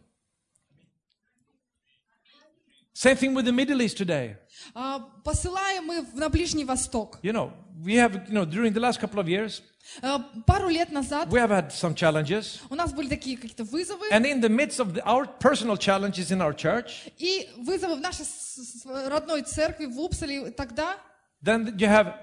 [2.94, 4.38] Same thing with the Middle East today.
[4.74, 7.20] А, Посылаем мы в- на Ближний Восток.
[7.22, 7.52] You know,
[7.84, 9.62] we have, you know, during the last couple of years,
[10.02, 12.60] А, Пару лет назад we have had some challenges.
[12.70, 16.32] у нас были такие какие-то вызовы, And in the midst of the, our personal challenges
[16.32, 20.98] in our church, и вызовы в нашей с- с- родной церкви в Упсале тогда
[21.44, 22.16] then you have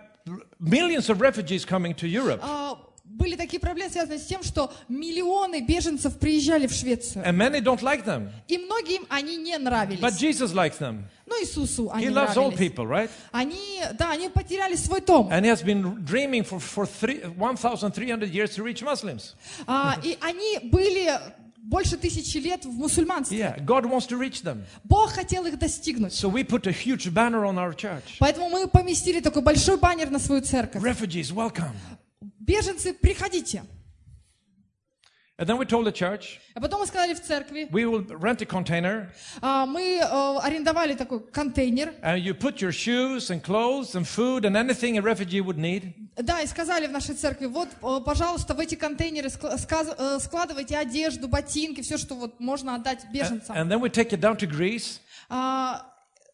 [0.59, 2.41] millions of refugees coming to Europe.
[2.43, 2.79] а,
[3.18, 7.26] были такие проблемы, связанные с тем, что миллионы беженцев приезжали в Швецию.
[7.26, 8.30] And many don't like them.
[8.48, 10.22] И многим они не But нравились.
[10.22, 11.04] Jesus likes them.
[11.26, 12.60] Но Иисусу они He loves all нравились.
[12.72, 13.10] people, right?
[13.32, 15.30] Они, да, они потеряли свой дом.
[15.30, 19.34] And he has been dreaming for, for three, 1,300 years to reach Muslims.
[19.66, 21.12] А, и они были
[21.58, 23.38] больше тысячи лет в мусульманстве.
[23.38, 24.64] Yeah, God wants to reach them.
[24.86, 26.14] Бог хотел их достигнуть.
[26.14, 28.18] So we put a huge banner on our church.
[28.20, 30.82] Поэтому мы поместили такой большой баннер на свою церковь.
[30.82, 31.74] Refugees, welcome.
[32.48, 33.64] Беженцы, приходите.
[35.40, 38.42] And then we told the church, А потом мы сказали в церкви, we will rent
[38.42, 43.94] a container а, мы э, арендовали такой контейнер, and you put your shoes and clothes
[43.94, 45.94] and food and anything a refugee would need.
[46.16, 51.28] да, и сказали в нашей церкви, вот, э, пожалуйста, в эти контейнеры э, складывайте одежду,
[51.28, 53.56] ботинки, все, что вот можно отдать беженцам.
[53.56, 55.02] And then we take it down to Greece.
[55.30, 55.86] А,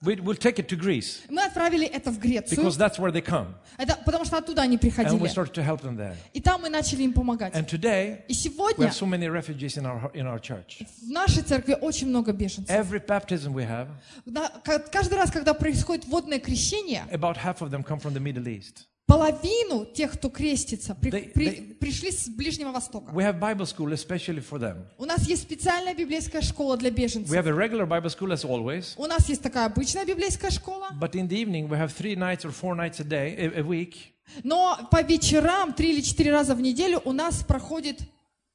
[0.02, 3.20] We, we'll take it to Greece мы отправили это в Грецию, because that's where they
[3.20, 3.48] come.
[3.78, 5.26] это, потому что оттуда они And we приходили.
[5.28, 6.14] started to help them there.
[6.32, 7.52] И там мы начали им помогать.
[7.52, 10.84] And today, И we сегодня have so many refugees in our, in our church.
[11.02, 12.70] в нашей церкви очень много беженцев.
[12.70, 13.88] Every baptism we have,
[14.24, 18.20] Да, ка- каждый раз, когда происходит водное крещение, about half of them come from the
[18.20, 18.86] Middle East.
[19.05, 23.11] Половину тех, кто крестится, при- They- при- they- пришли с Ближнего Востока.
[23.11, 24.85] We have Bible school especially for them.
[24.97, 27.35] У нас есть специальная библейская школа для We беженцев.
[27.35, 28.93] have a regular Bible school as always.
[28.97, 32.43] У нас есть такая обычная библейская школа, But in the evening, we have three nights
[32.45, 33.95] or four nights a day, a, a week.
[34.43, 37.99] но по вечерам три или четыре раза в неделю у нас проходит,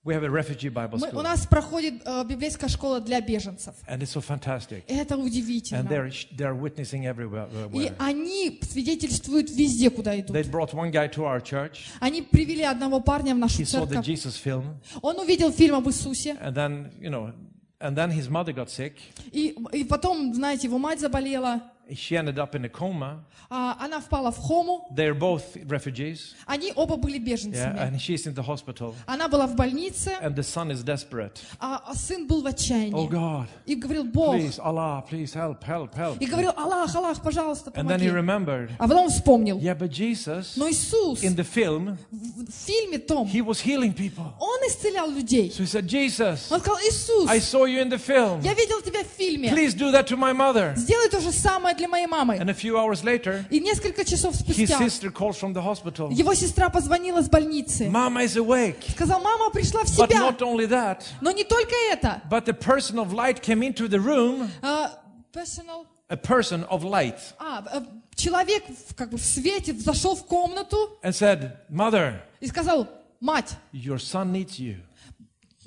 [0.08, 1.22] We have a refugee Bible мы- у school.
[1.22, 3.74] нас проходит э, библейская школа для беженцев.
[3.86, 4.82] And it's so fantastic.
[4.88, 5.82] Это And удивительно.
[5.86, 7.46] they're, they're witnessing everywhere.
[7.74, 10.34] И они свидетельствуют везде, куда идут.
[10.34, 11.88] They brought one guy to our church.
[12.00, 14.06] Они привели одного парня в нашу He saw the церковь.
[14.06, 14.64] Jesus film.
[15.02, 16.38] Он увидел фильм об Иисусе.
[16.40, 17.30] And then, you know,
[17.78, 18.94] and then his mother got sick.
[19.30, 21.60] И, и потом, знаете, его мать заболела.
[21.93, 23.19] She ended up in a coma.
[23.49, 24.87] а, она впала в хому.
[24.95, 26.33] They're both refugees.
[26.47, 27.77] Они оба были Yeah, беженцами.
[27.77, 28.95] and she's in the hospital.
[29.05, 31.41] Она была в больнице, And the son is desperate.
[31.59, 33.09] а, а сын был в Oh отчаянии.
[33.09, 34.33] God, И говорил, Бог.
[34.35, 36.17] please, Allah, please help, help, help.
[36.21, 38.15] И говорил, Аллах, Аллах, пожалуйста, And then he помоги.
[38.15, 39.59] remembered, А потом он вспомнил.
[39.59, 43.93] yeah, but Jesus, Но Иисус in the film, в в фильме том, he was healing
[43.93, 44.33] people.
[44.39, 45.49] он исцелял людей.
[45.51, 48.41] So he said, Jesus, Он сказал, Иисус, I saw you in the film.
[48.41, 49.49] я видел тебя в фильме.
[49.51, 50.73] Please do that to my mother.
[50.77, 52.36] Сделай то же самое для моей мамы.
[52.36, 56.10] And a few hours later, И несколько часов his спустя sister calls from the hospital.
[56.12, 57.88] его сестра позвонила с больницы.
[57.88, 58.90] Mama is awake.
[58.90, 60.20] Сказал, мама пришла в But себя.
[60.20, 62.20] not only that, Но не только это.
[62.30, 64.50] but the person of light came into the room.
[64.62, 64.90] А,
[65.32, 67.18] personal, A person of light.
[67.38, 67.80] а, э,
[68.14, 68.64] человек
[68.96, 72.88] как бы в свете зашел в комнату and said, Mother, и сказал,
[73.20, 74.76] мать, your son needs you.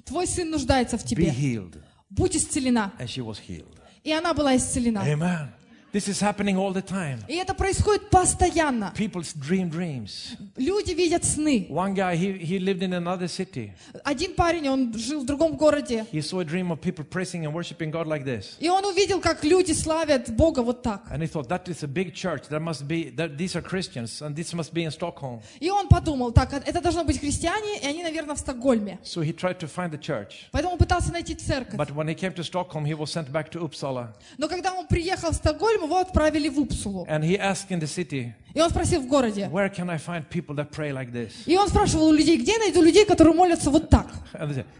[0.06, 1.26] твой сын нуждается в Be тебе.
[1.32, 1.76] healed.
[2.10, 2.92] Будь исцелена.
[3.00, 3.78] And she was healed.
[4.04, 5.00] И она была исцелена.
[5.06, 5.48] Amen.
[5.94, 7.20] This is happening all the time.
[7.28, 8.94] И это происходит постоянно.
[8.96, 10.38] People dream dreams.
[10.56, 11.68] Люди видят сны.
[11.70, 13.74] One guy, he, he lived in another city.
[14.06, 16.06] Один парень, он жил в другом городе.
[16.14, 18.56] He saw a dream of people praising and worshiping God like this.
[18.62, 21.12] И он увидел, как люди славят Бога вот так.
[21.12, 22.48] And he thought, that is a big church.
[22.48, 25.42] That must be, that these are Christians, and this must be in Stockholm.
[25.60, 29.00] И он подумал, так, это должно быть христиане, и они, наверное, в Стокгольме.
[29.04, 30.48] So he tried to find the church.
[30.52, 31.78] Поэтому он пытался найти церковь.
[31.78, 34.14] But when he came to Stockholm, he was sent back to Uppsala.
[34.38, 37.06] Но когда он приехал в Стокгольм, его отправили в Упсулу.
[37.08, 39.50] And he asked in the city, И он спросил в городе.
[39.52, 41.32] where can I find people that pray like this?
[41.46, 44.08] И он спрашивал у людей, где найду людей, которые молятся вот так?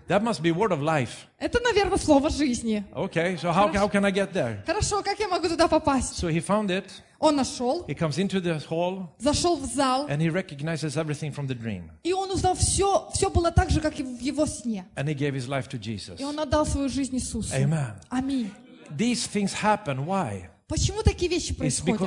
[0.08, 1.10] That must be word of life.
[1.40, 2.84] Это, наверное, слово жизни.
[2.94, 4.64] Okay, so how, how can I get there?
[4.66, 6.22] Хорошо, как я могу туда попасть?
[6.22, 6.86] So he found it.
[7.20, 11.46] Он нашел, He comes into the hall зашел в зал, and he recognizes everything from
[11.48, 11.92] the dream.
[12.04, 14.86] и он узнал все, все было так же, как и в его сне.
[14.96, 16.20] And he gave his life to Jesus.
[16.20, 17.54] И он отдал свою жизнь Иисусу.
[17.54, 17.94] Amen.
[18.10, 18.52] Аминь.
[18.90, 20.06] These things happen.
[20.06, 20.50] Why?
[20.72, 22.00] Почему такие вещи происходят?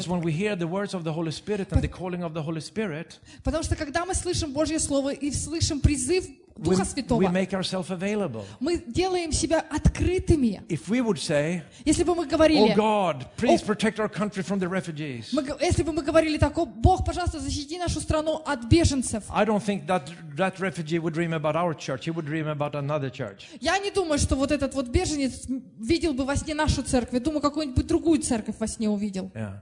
[3.44, 6.24] Потому что когда мы слышим Божье Слово и слышим призыв
[6.56, 8.44] Духа we Святого, make ourselves available.
[8.60, 10.62] мы делаем себя открытыми.
[10.68, 14.60] If we would say, Если бы мы Oh говорили, God, please protect our country from
[14.60, 15.30] the refugees.
[15.32, 19.24] мы если бы мы говорили так, «О, Бог, пожалуйста, защити нашу страну от беженцев.
[19.30, 22.04] I don't think that that refugee would dream about our church.
[22.06, 23.46] He would dream about another church.
[23.60, 25.46] Я не думаю, что вот этот вот беженец
[25.80, 27.14] видел бы во сне нашу церковь.
[27.14, 29.32] Я думаю, какую-нибудь другую церковь во сне увидел.
[29.34, 29.60] Yeah.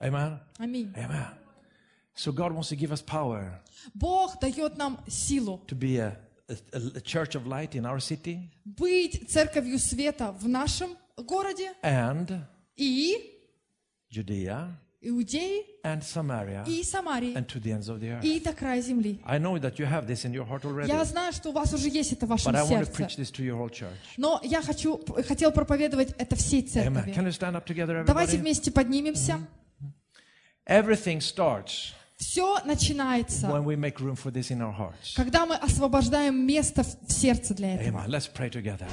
[0.00, 0.38] Amen.
[0.58, 0.90] Аминь.
[0.96, 1.26] Amen.
[2.16, 3.60] So God wants to give us power
[3.92, 6.16] Бог дает нам силу to be a,
[6.48, 12.40] a, a church of light in our city быть церковью света в нашем городе and
[12.76, 13.30] и
[14.10, 14.68] Judea
[15.06, 18.24] Иудеи, and Samaria и Самарии, and to the ends of the earth.
[18.24, 19.20] и до края земли.
[19.26, 21.74] I know that you have this in your heart already, Я знаю, что у вас
[21.74, 22.92] уже есть это в вашем but I want to сердце.
[23.02, 23.92] preach this to your whole church.
[24.16, 26.68] Но я хочу, хотел проповедовать это всей Amen.
[26.68, 27.12] церкви.
[27.12, 29.40] Can you stand up together, Давайте вместе поднимемся.
[30.66, 35.14] Everything starts Все начинается, when we make room for this in our hearts.
[35.16, 37.98] когда мы освобождаем место в в сердце для этого.
[37.98, 38.08] Amen.
[38.08, 38.86] Let's pray together.